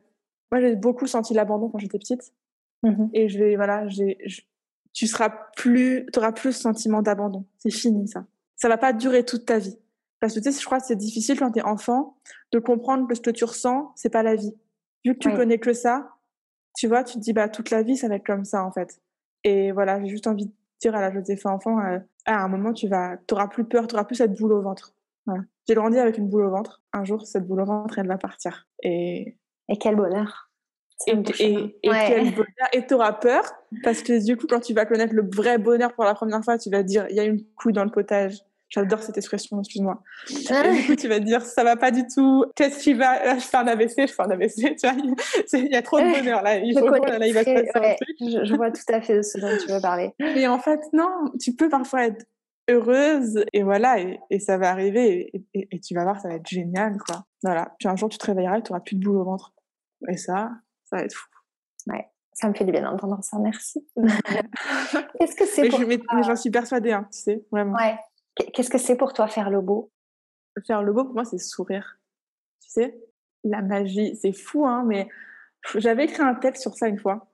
[0.52, 2.34] Moi, j'ai beaucoup senti l'abandon quand j'étais petite.
[2.84, 4.18] Mmh et je vais, voilà, j'ai,
[4.94, 7.46] tu seras plus, tu auras plus ce sentiment d'abandon.
[7.58, 8.26] C'est fini, ça.
[8.56, 9.78] Ça va pas durer toute ta vie.
[10.20, 12.18] Parce que tu sais, je crois que c'est difficile quand tu es enfant
[12.52, 14.56] de comprendre que ce que tu ressens, c'est pas la vie.
[15.04, 16.16] Vu que tu connais que ça,
[16.76, 18.72] tu vois, tu te dis, bah, toute la vie, ça va être comme ça, en
[18.72, 19.02] fait.
[19.44, 20.52] Et voilà, j'ai juste envie de
[20.82, 24.04] dire à la Josépha enfant, euh, à un moment, tu vas, t'auras plus peur, t'auras
[24.04, 24.94] plus cette boule au ventre.
[25.26, 25.44] Voilà.
[25.68, 26.82] J'ai grandi avec une boule au ventre.
[26.94, 28.68] Un jour, cette boule au ventre, elle va partir.
[28.84, 29.38] Et,
[29.70, 30.50] et quel bonheur.
[31.08, 32.70] Et, et, et quel bonheur.
[32.74, 33.44] Et t'auras peur,
[33.84, 36.58] parce que du coup, quand tu vas connaître le vrai bonheur pour la première fois,
[36.58, 38.40] tu vas dire, il y a une couille dans le potage.
[38.76, 40.04] J'adore cette expression, excuse-moi.
[40.30, 42.44] Et du coup, tu vas te dire, ça va pas du tout.
[42.56, 44.76] Qu'est-ce qui va Je fais un AVC, je fais un AVC.
[44.76, 44.96] Tu vois,
[45.54, 46.58] il y a trop de bonheur là.
[46.58, 48.18] Il faut là, il va se passer un truc.
[48.20, 50.14] Je, vois tout à fait de ce dont tu veux parler.
[50.20, 51.32] Mais en fait, non.
[51.40, 52.26] Tu peux parfois être
[52.68, 56.36] heureuse et voilà, et, et ça va arriver et, et, tu vas voir, ça va
[56.36, 57.24] être génial, quoi.
[57.44, 57.74] Voilà.
[57.80, 59.54] Puis un jour, tu te réveilleras et tu auras plus de boule au ventre.
[60.10, 60.52] Et ça,
[60.84, 61.28] ça va être fou.
[61.88, 62.06] Ouais.
[62.34, 63.88] Ça me fait du bien d'entendre ça, merci.
[65.18, 67.78] Qu'est-ce que c'est pour Mais j'en suis persuadée, hein, tu sais, vraiment.
[67.78, 67.96] Ouais.
[68.54, 69.92] Qu'est-ce que c'est pour toi faire le beau?
[70.66, 72.00] Faire le beau, pour moi, c'est sourire.
[72.62, 73.00] Tu sais,
[73.44, 75.10] la magie, c'est fou, hein, mais
[75.76, 77.28] j'avais écrit un texte sur ça une fois.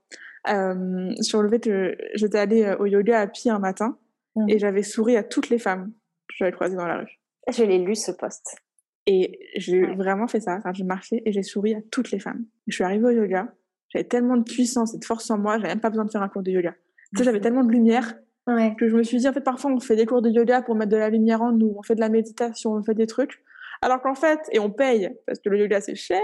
[0.47, 3.99] Euh, sur le fait que j'étais allée euh, au yoga à pied un matin
[4.35, 4.49] mmh.
[4.49, 5.93] et j'avais souri à toutes les femmes
[6.27, 7.19] que j'avais croisées dans la rue.
[7.47, 8.57] Je l'ai lu ce poste.
[9.05, 10.55] Et j'ai vraiment fait ça.
[10.55, 12.45] Enfin, j'ai marché et j'ai souri à toutes les femmes.
[12.67, 13.53] Je suis arrivée au yoga.
[13.89, 16.23] J'avais tellement de puissance et de force en moi, j'avais même pas besoin de faire
[16.23, 16.73] un cours de yoga.
[17.11, 17.41] Tu sais, j'avais mmh.
[17.41, 20.21] tellement de lumière que je me suis dit, en fait, parfois, on fait des cours
[20.21, 22.83] de yoga pour mettre de la lumière en nous, on fait de la méditation, on
[22.83, 23.43] fait des trucs.
[23.81, 26.21] Alors qu'en fait, et on paye, parce que le yoga, c'est cher.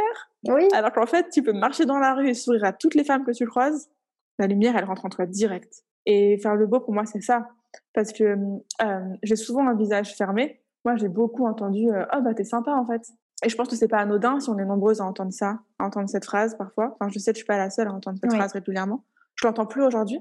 [0.48, 0.68] Oui.
[0.74, 3.26] Alors qu'en fait, tu peux marcher dans la rue et sourire à toutes les femmes
[3.26, 3.90] que tu croises.
[4.38, 5.84] La lumière, elle rentre en toi direct.
[6.06, 7.48] Et faire le beau, pour moi, c'est ça.
[7.94, 8.36] Parce que
[8.84, 10.62] euh, j'ai souvent un visage fermé.
[10.86, 13.02] Moi, j'ai beaucoup entendu, euh, oh, bah, t'es sympa, en fait.
[13.44, 15.86] Et je pense que c'est pas anodin si on est nombreuses à entendre ça, à
[15.86, 16.96] entendre cette phrase parfois.
[17.00, 19.04] Enfin, je sais que je suis pas la seule à entendre cette phrase régulièrement.
[19.36, 20.20] Je l'entends plus aujourd'hui,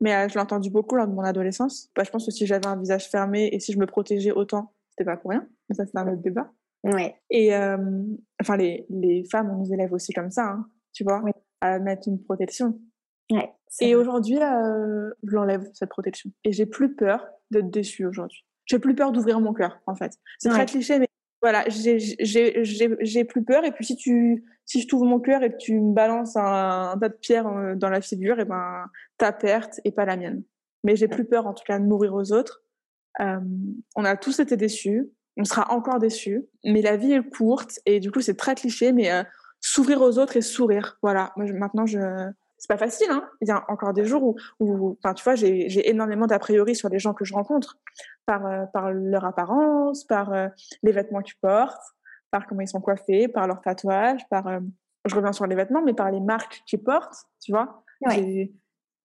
[0.00, 1.90] mais euh, je l'ai entendu beaucoup lors de mon adolescence.
[1.96, 4.72] Bah, je pense que si j'avais un visage fermé et si je me protégeais autant,
[4.90, 5.46] c'était pas pour rien.
[5.68, 6.50] Mais ça, c'est un autre débat.
[6.84, 7.16] Ouais.
[7.28, 8.02] Et euh,
[8.40, 11.22] enfin, les, les femmes, on nous élève aussi comme ça, hein, tu vois,
[11.60, 12.78] à mettre une protection.
[13.30, 16.30] Ouais, et aujourd'hui, euh, je l'enlève, cette protection.
[16.44, 18.44] Et j'ai plus peur d'être déçue aujourd'hui.
[18.66, 20.18] J'ai plus peur d'ouvrir mon cœur, en fait.
[20.38, 21.08] C'est très cliché, mais
[21.42, 23.64] voilà, j'ai plus peur.
[23.64, 26.96] Et puis, si tu si je t'ouvre mon cœur et que tu me balances un,
[27.00, 28.84] tas de pierres euh, dans la figure, et ben,
[29.18, 30.44] ta perte et pas la mienne.
[30.84, 32.62] Mais j'ai plus peur, en tout cas, de mourir aux autres.
[33.20, 33.40] Euh,
[33.96, 35.10] on a tous été déçus.
[35.36, 36.46] On sera encore déçus.
[36.64, 37.80] Mais la vie est courte.
[37.84, 39.24] Et du coup, c'est très cliché, mais euh,
[39.60, 40.98] s'ouvrir aux autres et sourire.
[41.02, 41.32] Voilà.
[41.36, 41.98] Moi, maintenant, je,
[42.60, 43.08] c'est pas facile.
[43.10, 43.26] Hein.
[43.40, 46.90] Il y a encore des jours où, où tu vois, j'ai énormément d'a priori sur
[46.90, 47.78] les gens que je rencontre
[48.26, 50.48] par, euh, par leur apparence, par euh,
[50.82, 51.80] les vêtements qu'ils portent,
[52.30, 54.60] par comment ils sont coiffés, par leur tatouage, par, euh,
[55.06, 57.82] je reviens sur les vêtements, mais par les marques qu'ils portent, tu vois.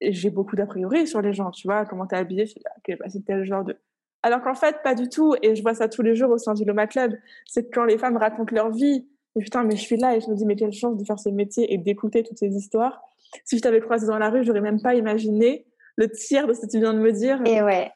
[0.02, 3.64] J'ai beaucoup d'a priori sur les gens, tu vois, comment t'es habillé, c'est tel genre
[3.64, 3.80] de.
[4.22, 5.36] Alors qu'en fait, pas du tout.
[5.42, 7.16] Et je vois ça tous les jours au sein du Loma Club.
[7.46, 10.20] C'est que quand les femmes racontent leur vie, et putain, mais je suis là et
[10.20, 13.02] je me dis, mais quelle chance de faire ce métier et d'écouter toutes ces histoires
[13.44, 15.66] si je t'avais croisé dans la rue, j'aurais même pas imaginé
[15.98, 17.42] le tiers de ce que tu viens de me dire.
[17.46, 17.92] Et ouais.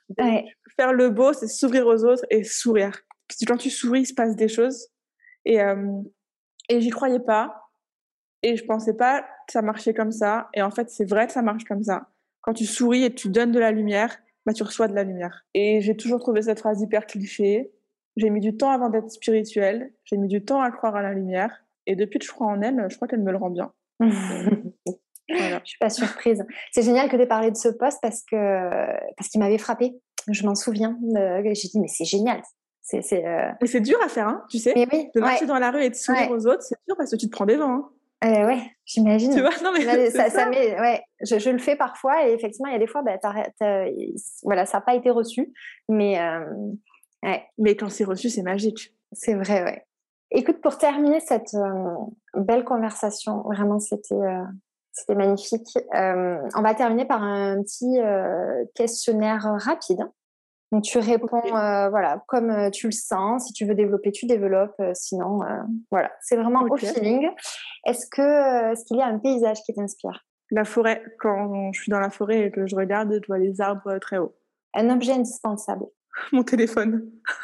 [0.75, 3.01] Faire le beau, c'est s'ouvrir aux autres et sourire.
[3.27, 4.87] Parce que quand tu souris, il se passe des choses.
[5.45, 6.01] Et, euh,
[6.69, 7.69] et j'y croyais pas.
[8.41, 10.49] Et je pensais pas que ça marchait comme ça.
[10.53, 12.09] Et en fait, c'est vrai que ça marche comme ça.
[12.41, 15.03] Quand tu souris et que tu donnes de la lumière, bah, tu reçois de la
[15.03, 15.45] lumière.
[15.53, 17.71] Et j'ai toujours trouvé cette phrase hyper cliché.
[18.15, 19.93] J'ai mis du temps avant d'être spirituelle.
[20.05, 21.65] J'ai mis du temps à croire à la lumière.
[21.85, 23.73] Et depuis que je crois en elle, je crois qu'elle me le rend bien.
[25.29, 25.61] Voilà.
[25.63, 26.43] Je suis pas surprise.
[26.71, 28.35] C'est génial que tu aies parlé de ce poste parce que
[29.15, 29.95] parce qu'il m'avait frappé.
[30.29, 30.97] Je m'en souviens.
[31.13, 32.41] J'ai dit mais c'est génial.
[32.81, 33.25] C'est c'est.
[33.25, 34.73] Euh dur à faire, hein, tu sais.
[34.75, 37.15] oui, de marcher dans la rue et de sourire aux autres, c'est dur parce que
[37.15, 37.69] tu te prends des vents.
[37.69, 37.89] Hein.
[38.25, 39.33] Euh, ouais, j'imagine.
[39.33, 40.49] Tu vois, non mais ça, ça.
[40.49, 43.17] ouais, je, je, le fais parfois et effectivement, il y a des fois, bah,
[44.43, 45.53] voilà, ça n'a pas été reçu,
[45.87, 46.43] mais euh,
[47.23, 47.45] ouais.
[47.57, 48.93] Mais quand c'est reçu, c'est magique.
[49.13, 49.85] C'est vrai, ouais.
[50.31, 51.95] Écoute, pour terminer cette euh,
[52.35, 54.15] belle conversation, vraiment, c'était
[54.91, 55.77] c'était magnifique.
[55.95, 59.99] Euh, on va terminer par un petit euh, questionnaire rapide.
[60.71, 63.47] Donc tu réponds, euh, voilà, comme tu le sens.
[63.47, 64.79] Si tu veux développer, tu développes.
[64.93, 65.39] sinon,
[65.89, 67.27] voilà, c'est vraiment au feeling.
[67.85, 70.25] Est-ce que, est-ce qu'il y a un paysage qui t'inspire?
[70.51, 71.03] La forêt.
[71.19, 74.17] Quand je suis dans la forêt et que je regarde, je vois les arbres très
[74.17, 74.35] hauts.
[74.75, 75.85] Un objet indispensable.
[76.31, 77.09] mon téléphone.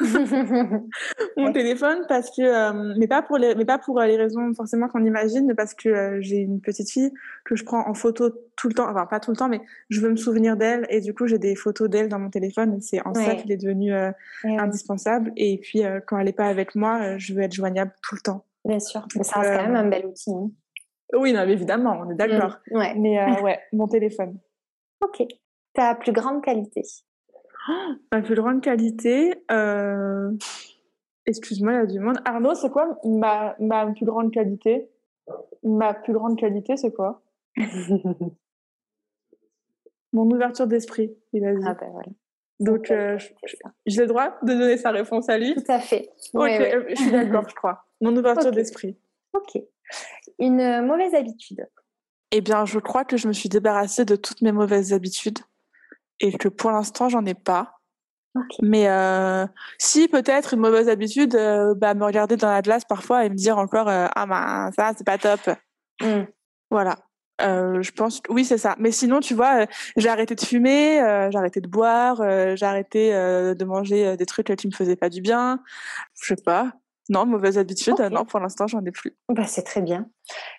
[1.36, 4.52] mon téléphone parce que, euh, mais pas pour les, mais pas pour euh, les raisons
[4.54, 7.12] forcément qu'on imagine, mais parce que euh, j'ai une petite fille
[7.44, 9.60] que je prends en photo tout le temps, enfin pas tout le temps, mais
[9.90, 12.80] je veux me souvenir d'elle et du coup j'ai des photos d'elle dans mon téléphone.
[12.80, 13.92] C'est en ça qu'il est devenu
[14.44, 15.32] indispensable.
[15.36, 18.44] Et puis quand elle est pas avec moi, je veux être joignable tout le temps.
[18.64, 20.30] Bien sûr, mais ça reste quand même un bel outil.
[20.30, 20.50] Hein.
[21.12, 22.58] Oui, non, évidemment, on est d'accord.
[22.70, 22.94] Mmh, ouais.
[22.96, 24.38] Mais ouais, mon téléphone.
[25.00, 25.22] Ok.
[25.72, 26.82] Ta plus grande qualité?
[28.12, 30.32] Ma plus grande qualité, euh...
[31.26, 32.18] excuse-moi, il y a du monde.
[32.24, 34.88] Arnaud, c'est quoi ma, ma plus grande qualité?
[35.62, 37.22] Ma plus grande qualité, c'est quoi?
[40.12, 41.64] Mon ouverture d'esprit, il a dit.
[41.66, 42.08] Ah ben voilà.
[42.58, 43.18] Donc, euh,
[43.84, 45.54] j'ai le droit de donner sa réponse à lui?
[45.54, 46.10] Tout à fait.
[46.32, 47.84] Ok, euh, je suis d'accord, je crois.
[48.00, 48.96] Mon ouverture d'esprit.
[49.34, 49.60] Ok.
[50.38, 51.68] Une mauvaise habitude?
[52.30, 55.38] Eh bien, je crois que je me suis débarrassée de toutes mes mauvaises habitudes
[56.20, 57.72] et que pour l'instant j'en ai pas.
[58.62, 59.46] Mais euh,
[59.78, 63.34] si peut-être une mauvaise habitude, euh, bah, me regarder dans la glace parfois et me
[63.34, 65.40] dire encore euh, ah bah ça c'est pas top.
[66.02, 66.24] Mmh.
[66.70, 66.96] Voilà.
[67.40, 68.76] je pense oui c'est ça.
[68.78, 70.98] Mais sinon tu vois j'ai arrêté de fumer,
[71.30, 72.16] j'ai arrêté de boire,
[72.56, 75.62] j'ai arrêté de manger des trucs qui me faisaient pas du bien.
[76.20, 76.72] Je sais pas.
[77.08, 79.16] Non, mauvaise habitude, non, pour l'instant, j'en ai plus.
[79.28, 80.08] Bah, c'est très bien.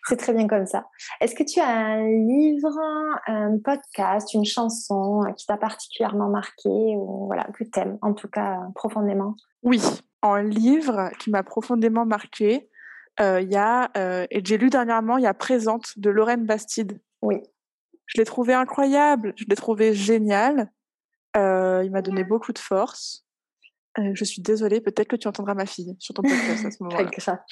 [0.08, 0.86] C'est très bien comme ça.
[1.20, 2.80] Est-ce que tu as un livre,
[3.28, 8.30] un podcast, une chanson qui t'a particulièrement marqué ou voilà, que tu aimes, en tout
[8.30, 9.36] cas, profondément?
[9.64, 9.82] Oui,
[10.22, 12.70] en livre qui m'a profondément marqué,
[13.20, 17.00] euh, y a, euh, et j'ai lu dernièrement, il y a Présente de Lorraine Bastide.
[17.22, 17.42] Oui.
[18.06, 20.72] Je l'ai trouvé incroyable, je l'ai trouvé génial.
[21.36, 23.27] Euh, il m'a donné beaucoup de force.
[24.00, 26.84] Euh, je suis désolée, peut-être que tu entendras ma fille sur ton podcast à ce
[26.84, 27.44] moment-là.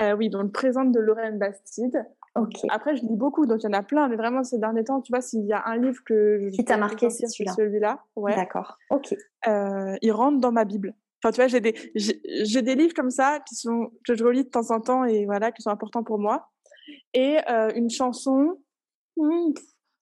[0.00, 2.06] euh, oui, donc présente de Lorraine Bastide.
[2.34, 2.68] Okay.
[2.70, 5.00] Après, je lis beaucoup, donc il y en a plein, mais vraiment ces derniers temps,
[5.00, 8.04] tu vois, s'il y a un livre que qui t'a marqué, c'est celui-là.
[8.14, 8.34] Ouais.
[8.36, 8.76] D'accord.
[8.90, 9.14] Ok.
[9.48, 10.94] Euh, il rentre dans ma Bible.
[11.22, 14.44] Enfin, tu vois, j'ai des j'ai des livres comme ça qui sont que je relis
[14.44, 16.50] de temps en temps et voilà qui sont importants pour moi.
[17.14, 18.60] Et euh, une chanson,
[19.16, 19.52] hmm,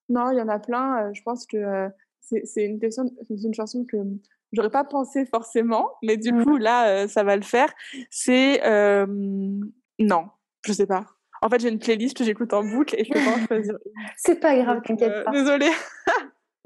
[0.09, 1.05] non, il y en a plein.
[1.05, 1.89] Euh, je pense que
[2.21, 3.97] c'est une question, c'est une chanson que
[4.55, 7.73] j'aurais pas pensé forcément, mais du coup, là, ça va le faire.
[8.09, 8.61] C'est.
[9.99, 10.25] non,
[10.65, 11.05] je sais pas.
[11.41, 13.77] En fait, j'ai une playlist que j'écoute en boucle et je peux pas choisir.
[14.17, 15.31] C'est pas grave, t'inquiète pas.
[15.31, 15.69] Désolée.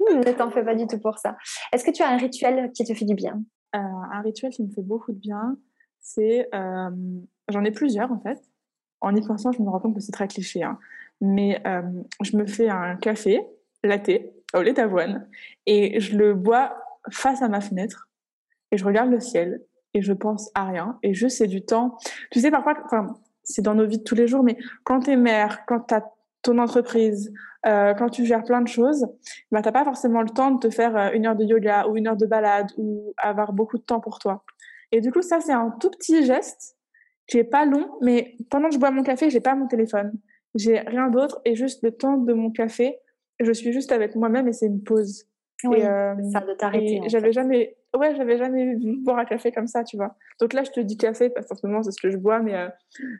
[0.00, 1.36] ne t'en fais pas du tout pour ça.
[1.72, 3.42] Est-ce que tu as un rituel qui te fait du bien?
[3.72, 5.56] Un rituel qui me fait beaucoup de bien,
[6.00, 6.48] c'est.
[6.52, 8.38] J'en ai plusieurs, en fait.
[9.00, 10.62] En y pensant, je me rends compte que c'est très cliché.
[10.62, 10.78] Hein.
[11.20, 11.62] Mais
[12.22, 13.42] je me fais un café
[13.82, 14.10] latte
[14.54, 15.28] au lait d'avoine
[15.66, 16.76] et je le bois
[17.10, 18.08] face à ma fenêtre
[18.70, 19.62] et je regarde le ciel
[19.94, 21.96] et je pense à rien et je sais du temps.
[22.30, 25.10] Tu sais, parfois, enfin, c'est dans nos vies de tous les jours, mais quand tu
[25.10, 26.04] es mère, quand tu as
[26.42, 27.32] ton entreprise,
[27.66, 29.06] euh, quand tu gères plein de choses,
[29.50, 31.86] bah, tu n'as pas forcément le temps de te faire euh, une heure de yoga
[31.88, 34.44] ou une heure de balade ou avoir beaucoup de temps pour toi.
[34.92, 36.76] Et du coup, ça, c'est un tout petit geste
[37.26, 40.12] qui est pas long, mais pendant que je bois mon café, j'ai pas mon téléphone.
[40.54, 42.98] J'ai rien d'autre et juste le temps de mon café,
[43.38, 45.26] je suis juste avec moi-même et c'est une pause.
[45.64, 47.02] Oui, euh, ça de t'arrêter.
[47.06, 50.14] J'avais jamais, ouais, j'avais jamais vu boire un café comme ça, tu vois.
[50.40, 52.40] Donc là, je te dis café parce qu'en ce moment, c'est ce que je bois,
[52.40, 52.68] mais euh,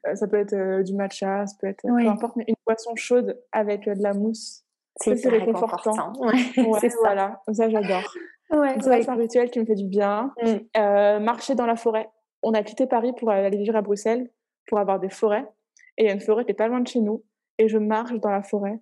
[0.06, 3.40] euh, ça peut être du matcha, ça peut être peu importe, mais une boisson chaude
[3.52, 4.64] avec de la mousse.
[4.96, 6.12] C'est réconfortant.
[6.20, 6.36] Ouais,
[6.90, 6.96] ça.
[7.00, 8.14] voilà, ça j'adore.
[8.50, 10.32] Ouais, c'est un rituel qui me fait du bien.
[10.42, 11.22] Mm.
[11.22, 12.08] marcher dans la forêt.
[12.42, 14.30] On a quitté Paris pour aller vivre à Bruxelles,
[14.66, 15.46] pour avoir des forêts.
[15.96, 17.22] Et il y a une forêt qui est pas loin de chez nous.
[17.58, 18.80] Et je marche dans la forêt.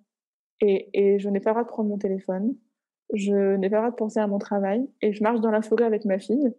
[0.61, 2.55] Et, et je n'ai pas le droit de prendre mon téléphone
[3.13, 5.61] je n'ai pas le droit de penser à mon travail et je marche dans la
[5.61, 6.53] forêt avec ma fille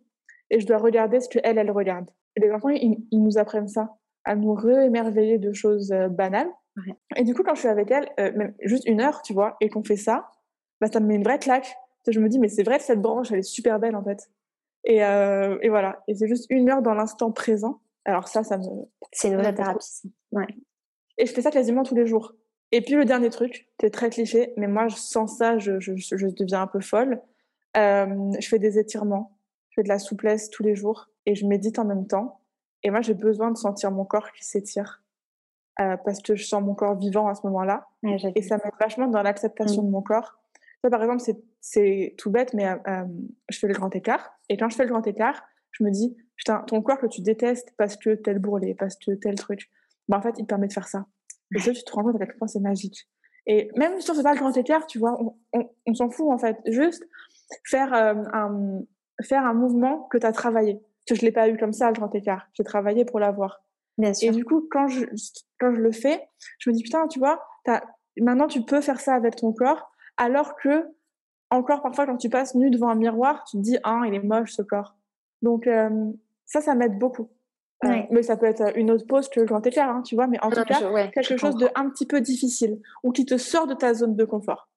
[0.50, 2.10] et je dois regarder ce qu'elle, elle regarde.
[2.36, 6.50] les enfants, ils, nous apprennent ça, à nous re-émerveiller de choses euh, banales.
[7.16, 9.56] Et du coup, quand je suis avec elle, euh, même juste une heure, tu vois,
[9.60, 10.30] et qu'on fait ça,
[10.80, 11.76] bah, ça me met une vraie claque.
[12.08, 14.30] Je me dis, mais c'est vrai, cette branche, elle est super belle, en fait.
[14.84, 16.02] Et, euh, et voilà.
[16.08, 17.80] Et c'est juste une heure dans l'instant présent.
[18.06, 18.64] Alors ça, ça me...
[19.12, 19.84] C'est une vraie thérapie.
[20.32, 20.46] Ouais.
[21.18, 22.34] Et je fais ça quasiment tous les jours.
[22.72, 26.26] Et puis le dernier truc, c'est très cliché, mais moi, sans ça, je, je, je
[26.26, 27.20] deviens un peu folle.
[27.76, 29.36] Euh, je fais des étirements,
[29.70, 32.40] je fais de la souplesse tous les jours et je médite en même temps.
[32.82, 35.02] Et moi, j'ai besoin de sentir mon corps qui s'étire
[35.80, 37.88] euh, parce que je sens mon corps vivant à ce moment-là.
[38.02, 39.86] et ça m'aide vachement dans l'acceptation mm.
[39.86, 40.38] de mon corps.
[40.82, 41.22] Ça, par exemple,
[41.60, 43.04] c'est tout bête, mais euh,
[43.50, 44.32] je fais le grand écart.
[44.48, 45.42] Et quand je fais le grand écart,
[45.72, 49.12] je me dis, putain, ton corps que tu détestes parce que tel bourrelet, parce que
[49.12, 49.70] tel truc,
[50.08, 51.06] bah, en fait, il permet de faire ça.
[51.54, 53.08] Et ça, tu te rends compte à quel point c'est magique.
[53.46, 55.18] Et même si on fait pas le grand écart, tu vois,
[55.52, 56.58] on, s'en fout en fait.
[56.66, 57.04] Juste
[57.64, 58.82] faire, euh, un,
[59.22, 60.74] faire un mouvement que tu as travaillé.
[60.74, 62.46] Parce que je l'ai pas eu comme ça, le grand écart.
[62.52, 63.62] J'ai travaillé pour l'avoir.
[64.22, 65.04] Et du coup, quand je,
[65.58, 66.28] quand je le fais,
[66.58, 67.82] je me dis, putain, tu vois, as,
[68.18, 70.86] maintenant tu peux faire ça avec ton corps, alors que,
[71.50, 74.22] encore parfois, quand tu passes nu devant un miroir, tu te dis, ah, il est
[74.22, 74.96] moche ce corps.
[75.42, 76.10] Donc, euh,
[76.46, 77.28] ça, ça m'aide beaucoup.
[77.82, 80.38] Mais ça peut être une autre pause que le grand écart, hein, tu vois, mais
[80.42, 83.74] en tout cas, quelque chose de un petit peu difficile ou qui te sort de
[83.74, 84.68] ta zone de confort.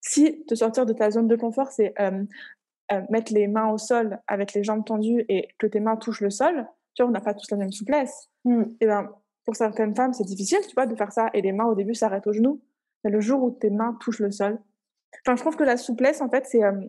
[0.00, 2.24] Si te sortir de ta zone de confort, c'est euh,
[2.92, 6.22] euh, mettre les mains au sol avec les jambes tendues et que tes mains touchent
[6.22, 8.30] le sol, tu vois, on n'a pas tous la même souplesse.
[8.44, 8.62] Mmh.
[8.80, 9.10] Et ben,
[9.44, 11.94] pour certaines femmes, c'est difficile, tu vois, de faire ça et les mains au début
[11.94, 12.62] s'arrêtent aux genoux.
[13.04, 14.58] Mais le jour où tes mains touchent le sol,
[15.26, 16.80] enfin, je trouve que la souplesse, en fait, c'est euh,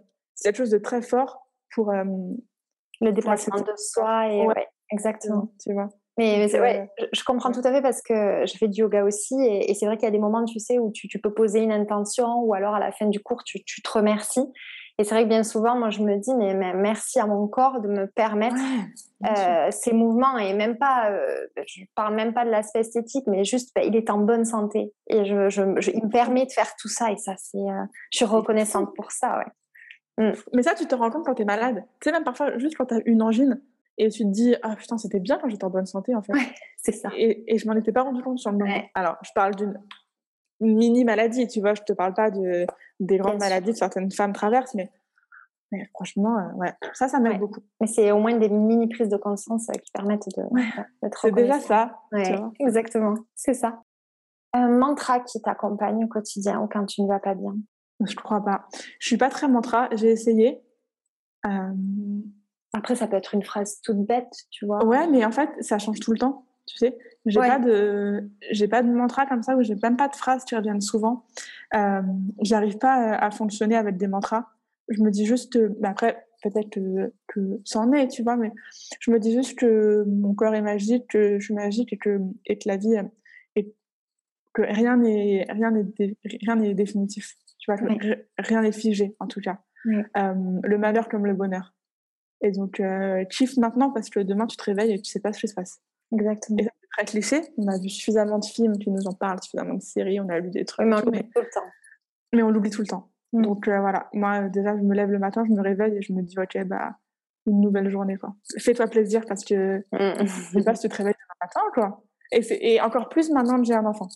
[0.42, 4.68] quelque chose de très fort pour le déplacement de soi et ouais.
[4.92, 5.52] Exactement.
[5.62, 5.90] Tu vois.
[6.18, 9.74] Mais, ouais, je comprends tout à fait parce que je fais du yoga aussi et,
[9.74, 12.42] c'est vrai qu'il y a des moments, tu sais, où tu, peux poser une intention
[12.42, 14.46] ou alors à la fin du cours, tu, te remercies.
[14.98, 17.80] Et c'est vrai que bien souvent, moi, je me dis, mais, merci à mon corps
[17.80, 18.58] de me permettre
[19.26, 23.46] euh, ces mouvements et même pas, euh, je parle même pas de l'aspect esthétique, mais
[23.46, 26.76] juste, bah, il est en bonne santé et je, je, il me permet de faire
[26.76, 29.46] tout ça et ça, c'est, euh, je suis reconnaissante pour ça, ouais.
[30.18, 30.34] Mm.
[30.54, 31.84] Mais ça, tu te rends compte quand tu es malade.
[32.02, 33.62] Tu sais, même parfois, juste quand tu as une angine,
[34.02, 36.34] et tu te dis ah putain c'était bien quand j'étais en bonne santé en fait.
[36.78, 37.10] C'est ça.
[37.16, 38.82] Et, et je m'en étais pas rendu compte sur le moment.
[38.96, 39.80] Alors je parle d'une
[40.60, 42.66] mini maladie tu vois je te parle pas de
[43.00, 44.92] des grandes maladies que certaines femmes traversent mais,
[45.72, 46.74] mais franchement euh, ouais.
[46.94, 47.62] Ça ça m'aide beaucoup.
[47.80, 50.44] Mais c'est au moins des mini prises de conscience euh, qui permettent de
[51.22, 52.52] c'est déjà ça tu vois.
[52.60, 53.14] exactement.
[53.36, 53.84] C'est ça.
[54.54, 57.56] Un mantra qui t'accompagne au quotidien ou quand tu ne vas pas bien?
[58.04, 58.66] Je crois pas.
[59.00, 60.60] Je suis pas très mantra j'ai essayé.
[61.46, 61.72] Euh
[62.74, 64.86] après, ça peut être une phrase toute bête, tu vois.
[64.86, 66.98] Ouais, mais en fait, ça change tout le temps, tu sais.
[67.26, 70.44] J'ai pas de, j'ai pas de mantra comme ça ou j'ai même pas de phrases
[70.46, 71.26] qui reviennent souvent.
[71.76, 72.02] Euh,
[72.42, 74.48] J'arrive pas à fonctionner avec des mantras.
[74.88, 78.52] Je me dis juste, bah après, peut-être que, que ça en est, tu vois, mais
[79.00, 82.20] je me dis juste que mon corps est magique, que je suis magique et que,
[82.46, 82.96] et que la vie
[83.56, 83.76] est,
[84.54, 85.86] que rien n'est, rien n'est,
[86.42, 87.36] rien n'est définitif.
[87.60, 87.80] Tu vois,
[88.38, 89.60] rien n'est figé, en tout cas.
[89.86, 91.74] Euh, le malheur comme le bonheur.
[92.42, 95.32] Et donc, euh, kiffe maintenant parce que demain, tu te réveilles et tu sais pas
[95.34, 95.80] ce qui se passe.
[96.12, 96.60] Exactement.
[96.60, 97.42] Et c'est très cliché.
[97.58, 100.40] On a vu suffisamment de films qui nous en parlent, suffisamment de séries, on a
[100.40, 100.86] lu des trucs.
[100.86, 101.68] Mais on l'oublie tout le temps.
[102.34, 103.10] Mais on l'oublie tout le temps.
[103.34, 103.42] Mm.
[103.44, 104.10] Donc, euh, voilà.
[104.14, 106.58] Moi, déjà, je me lève le matin, je me réveille et je me dis, OK,
[106.66, 106.96] bah,
[107.46, 108.36] une nouvelle journée, quoi.
[108.58, 110.26] Fais-toi plaisir parce que, mm.
[110.26, 112.04] je sais pas si tu te réveilles demain matin, quoi.
[112.32, 114.08] Et, et encore plus maintenant que j'ai un enfant.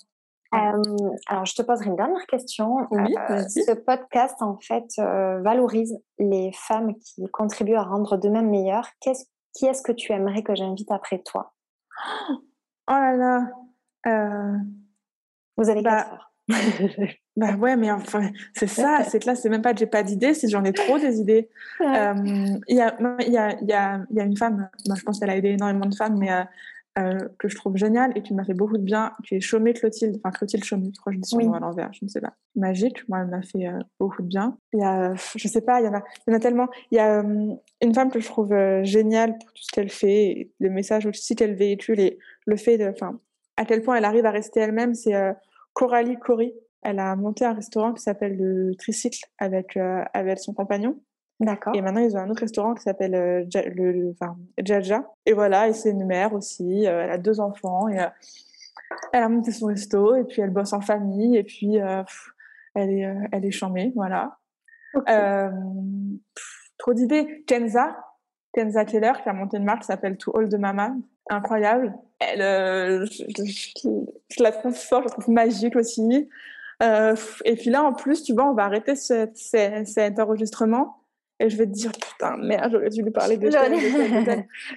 [0.54, 0.82] Euh,
[1.28, 2.88] alors, je te poserai une dernière question.
[2.91, 8.50] Oui, euh, ce podcast, en fait, euh, valorise les femmes qui contribuent à rendre d'eux-mêmes
[8.50, 8.88] meilleures.
[9.02, 11.54] Qu'est-ce, qui est-ce que tu aimerais que j'invite après toi?
[12.88, 13.52] Oh là là
[15.58, 16.32] Vous avez bah, quatre
[17.36, 20.04] bah ouais, mais enfin, c'est ça, c'est que là, c'est même pas que j'ai pas
[20.04, 21.50] d'idées, c'est j'en ai trop des idées.
[21.80, 21.86] Il
[22.70, 25.50] y, a, y, a, y, a, y a une femme, je pense qu'elle a aidé
[25.50, 26.43] énormément de femmes, mais euh,
[26.96, 30.18] que je trouve génial et qui m'a fait beaucoup de bien, qui est Chaumet Clotilde,
[30.24, 32.22] enfin Clotilde Chaumet, je crois que je dis son nom à l'envers, je ne sais
[32.22, 32.34] pas.
[32.56, 34.58] Magique, moi, elle m'a fait euh, beaucoup de bien.
[34.74, 36.70] Il y a, je sais pas, il y en a, il y en a tellement.
[36.91, 40.52] Il y a euh, une femme que je trouve géniale pour tout ce qu'elle fait,
[40.60, 43.20] le message aussi qu'elle véhicule et le fait de, enfin,
[43.58, 45.14] à quel point elle arrive à rester elle-même, c'est
[45.74, 46.54] Coralie Cory.
[46.82, 49.78] Elle a monté un restaurant qui s'appelle le Tricycle avec,
[50.14, 51.00] avec son compagnon.
[51.40, 51.76] D'accord.
[51.76, 55.04] Et maintenant, ils ont un autre restaurant qui s'appelle euh, le, enfin, Jaja.
[55.26, 56.88] Et voilà, et c'est une mère aussi.
[56.88, 57.90] Euh, elle a deux enfants.
[57.90, 58.08] Et, euh,
[59.12, 60.16] elle a monté son resto.
[60.16, 61.36] Et puis, elle bosse en famille.
[61.36, 63.92] Et puis, elle, est, elle est charmée.
[63.96, 64.38] Voilà.
[66.78, 67.44] trop d'idées.
[67.48, 67.98] Kenza.
[68.54, 70.96] Kenza Keller, qui a monté une marque qui s'appelle To All de Mama.
[71.30, 71.94] Incroyable.
[72.20, 76.30] Elle, je, la trouve forte, je la trouve magique aussi.
[76.82, 81.02] et puis là, en plus, tu vois, on va arrêter cet enregistrement
[81.40, 83.50] et je vais te dire putain merde j'aurais dû lui parler de,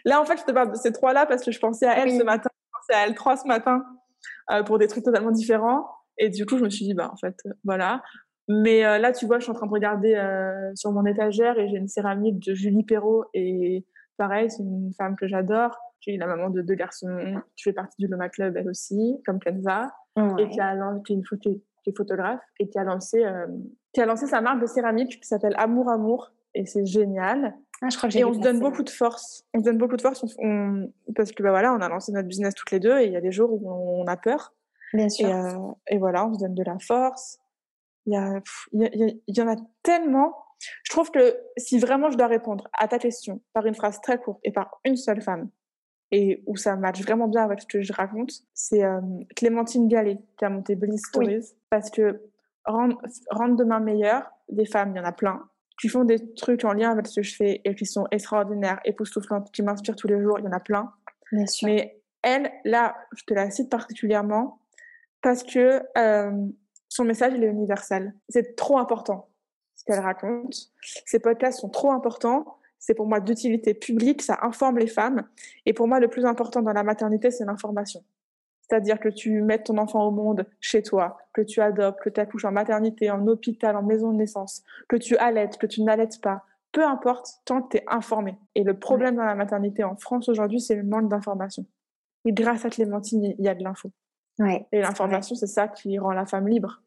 [0.05, 1.99] là en fait je te parle de ces trois là parce que je pensais à
[1.99, 3.85] elle ce matin je pensais à elle trois ce matin
[4.51, 5.87] euh, pour des trucs totalement différents.
[6.17, 8.03] Et du coup je me suis dit bah en fait euh, voilà.
[8.49, 10.15] Mais euh, là tu vois je suis en train de regarder
[10.75, 13.85] sur mon étagère et j'ai une céramique de Julie Perrault et
[14.17, 15.77] pareil c'est une femme que j'adore.
[16.01, 17.43] Qui est la maman de deux garçons.
[17.57, 19.91] Qui fait partie du Loma Club elle aussi comme Kenza.
[20.39, 23.23] Et qui a qui est une photo qui est photographe et qui a lancé
[23.93, 27.57] qui a lancé sa marque de céramique qui s'appelle Amour Amour et c'est génial.
[27.81, 29.45] Ah, je crois que et on se donne beaucoup de force.
[29.55, 30.25] On se donne beaucoup de force
[31.15, 33.17] parce que bah voilà, on a lancé notre business toutes les deux et il y
[33.17, 34.53] a des jours où on a peur.
[34.93, 35.29] Bien sûr.
[35.29, 37.39] Et, euh, et voilà, on se donne de la force.
[38.07, 38.41] Il y, a,
[38.73, 39.55] il, y en a
[39.85, 40.35] tellement.
[40.83, 44.19] Je trouve que si vraiment je dois répondre à ta question par une phrase très
[44.19, 45.49] courte et par une seule femme,
[46.11, 49.01] et où ça matche vraiment bien avec ce que je raconte, c'est euh,
[49.37, 51.55] Clémentine Gallet qui a monté Bliss Stories.
[51.71, 52.21] Parce que
[52.65, 53.01] rendre,
[53.31, 55.49] rendre demain meilleur, des femmes, il y en a plein
[55.81, 58.81] qui font des trucs en lien avec ce que je fais et qui sont extraordinaires,
[58.85, 60.39] époustouflantes, qui m'inspirent tous les jours.
[60.39, 60.93] Il y en a plein.
[61.33, 61.69] Bien sûr.
[61.69, 64.61] Mais elle, là, je te la cite particulièrement
[65.23, 66.47] parce que euh,
[66.89, 68.15] son message, il est universel.
[68.29, 69.29] C'est trop important
[69.77, 70.55] ce qu'elle raconte.
[71.07, 72.57] Ces podcasts sont trop importants.
[72.79, 75.29] C'est pour moi d'utilité publique, ça informe les femmes.
[75.67, 78.03] Et pour moi, le plus important dans la maternité, c'est l'information.
[78.69, 82.21] C'est-à-dire que tu mettes ton enfant au monde chez toi, que tu adoptes, que tu
[82.21, 86.21] accouches en maternité, en hôpital, en maison de naissance, que tu allaites, que tu n'allaites
[86.21, 86.45] pas.
[86.73, 88.37] Peu importe, tant que tu es informé.
[88.55, 91.65] Et le problème dans la maternité en France aujourd'hui, c'est le manque d'information.
[92.27, 93.91] Et grâce à Clémentine, il y a de l'info.
[94.71, 96.83] Et l'information, c'est ça qui rend la femme libre.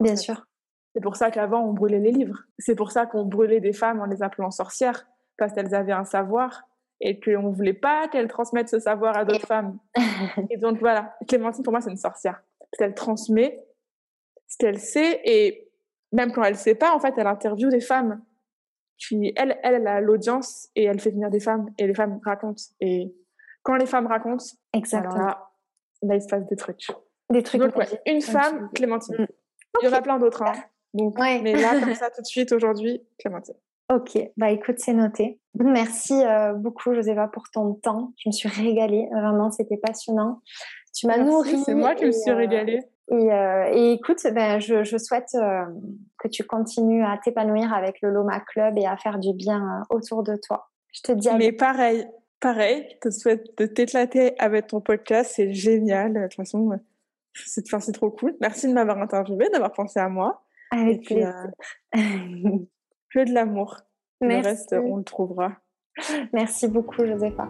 [0.00, 0.46] Bien sûr.
[0.94, 2.42] C'est pour ça qu'avant, on brûlait les livres.
[2.58, 5.06] C'est pour ça qu'on brûlait des femmes en les appelant sorcières,
[5.38, 6.68] parce qu'elles avaient un savoir
[7.02, 9.78] et qu'on ne voulait pas qu'elle transmette ce savoir à d'autres femmes.
[10.50, 12.42] Et donc voilà, Clémentine, pour moi, c'est une sorcière.
[12.58, 13.58] Parce qu'elle transmet
[14.46, 15.68] ce qu'elle sait et
[16.12, 18.22] même quand elle ne sait pas, en fait, elle interviewe des femmes.
[18.98, 22.62] Puis elle, elle, a l'audience et elle fait venir des femmes et les femmes racontent.
[22.80, 23.12] Et
[23.62, 25.16] quand les femmes racontent, Exactement.
[25.16, 25.50] Là,
[26.02, 26.86] là, il se passe des trucs.
[27.30, 27.60] Des trucs.
[27.60, 27.74] Donc,
[28.06, 29.16] une femme, Clémentine.
[29.18, 29.26] Mm.
[29.82, 30.42] Il y en a plein d'autres.
[30.42, 30.52] Hein.
[30.94, 33.56] Donc, Mais là, comme ça, tout de suite, aujourd'hui, Clémentine.
[33.92, 35.40] Ok, bah écoute, c'est noté.
[35.54, 38.12] Merci euh, beaucoup, Joséva, pour ton temps.
[38.16, 40.40] Je me suis régalée, vraiment, c'était passionnant.
[40.94, 41.58] Tu m'as nourri.
[41.64, 42.80] C'est moi qui me suis euh, régalée.
[43.10, 45.36] Euh, et, écoute, ben, je, je souhaite
[46.18, 50.22] que tu continues à t'épanouir avec le Loma Club et à faire du bien autour
[50.22, 50.70] de toi.
[50.92, 52.06] Je te dis à Mais pareil,
[52.40, 56.14] pareil, je te souhaite de t'éclater avec ton podcast, c'est génial.
[56.14, 56.70] De toute façon,
[57.34, 58.34] c'est trop cool.
[58.40, 60.42] Merci de m'avoir interviewé, d'avoir pensé à moi.
[60.70, 61.34] Avec plaisir.
[61.92, 63.76] que de l'amour.
[64.22, 65.52] Le reste, on le trouvera.
[66.32, 67.48] Merci beaucoup, Josépha.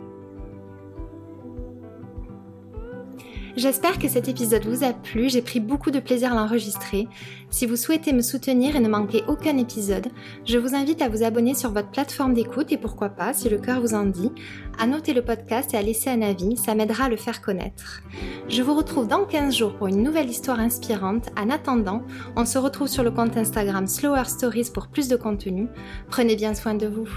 [3.54, 7.06] J'espère que cet épisode vous a plu, j'ai pris beaucoup de plaisir à l'enregistrer.
[7.50, 10.08] Si vous souhaitez me soutenir et ne manquer aucun épisode,
[10.46, 13.58] je vous invite à vous abonner sur votre plateforme d'écoute et pourquoi pas, si le
[13.58, 14.32] cœur vous en dit,
[14.78, 18.02] à noter le podcast et à laisser un avis, ça m'aidera à le faire connaître.
[18.48, 21.28] Je vous retrouve dans 15 jours pour une nouvelle histoire inspirante.
[21.38, 22.02] En attendant,
[22.36, 25.68] on se retrouve sur le compte Instagram Slower Stories pour plus de contenu.
[26.08, 27.08] Prenez bien soin de vous.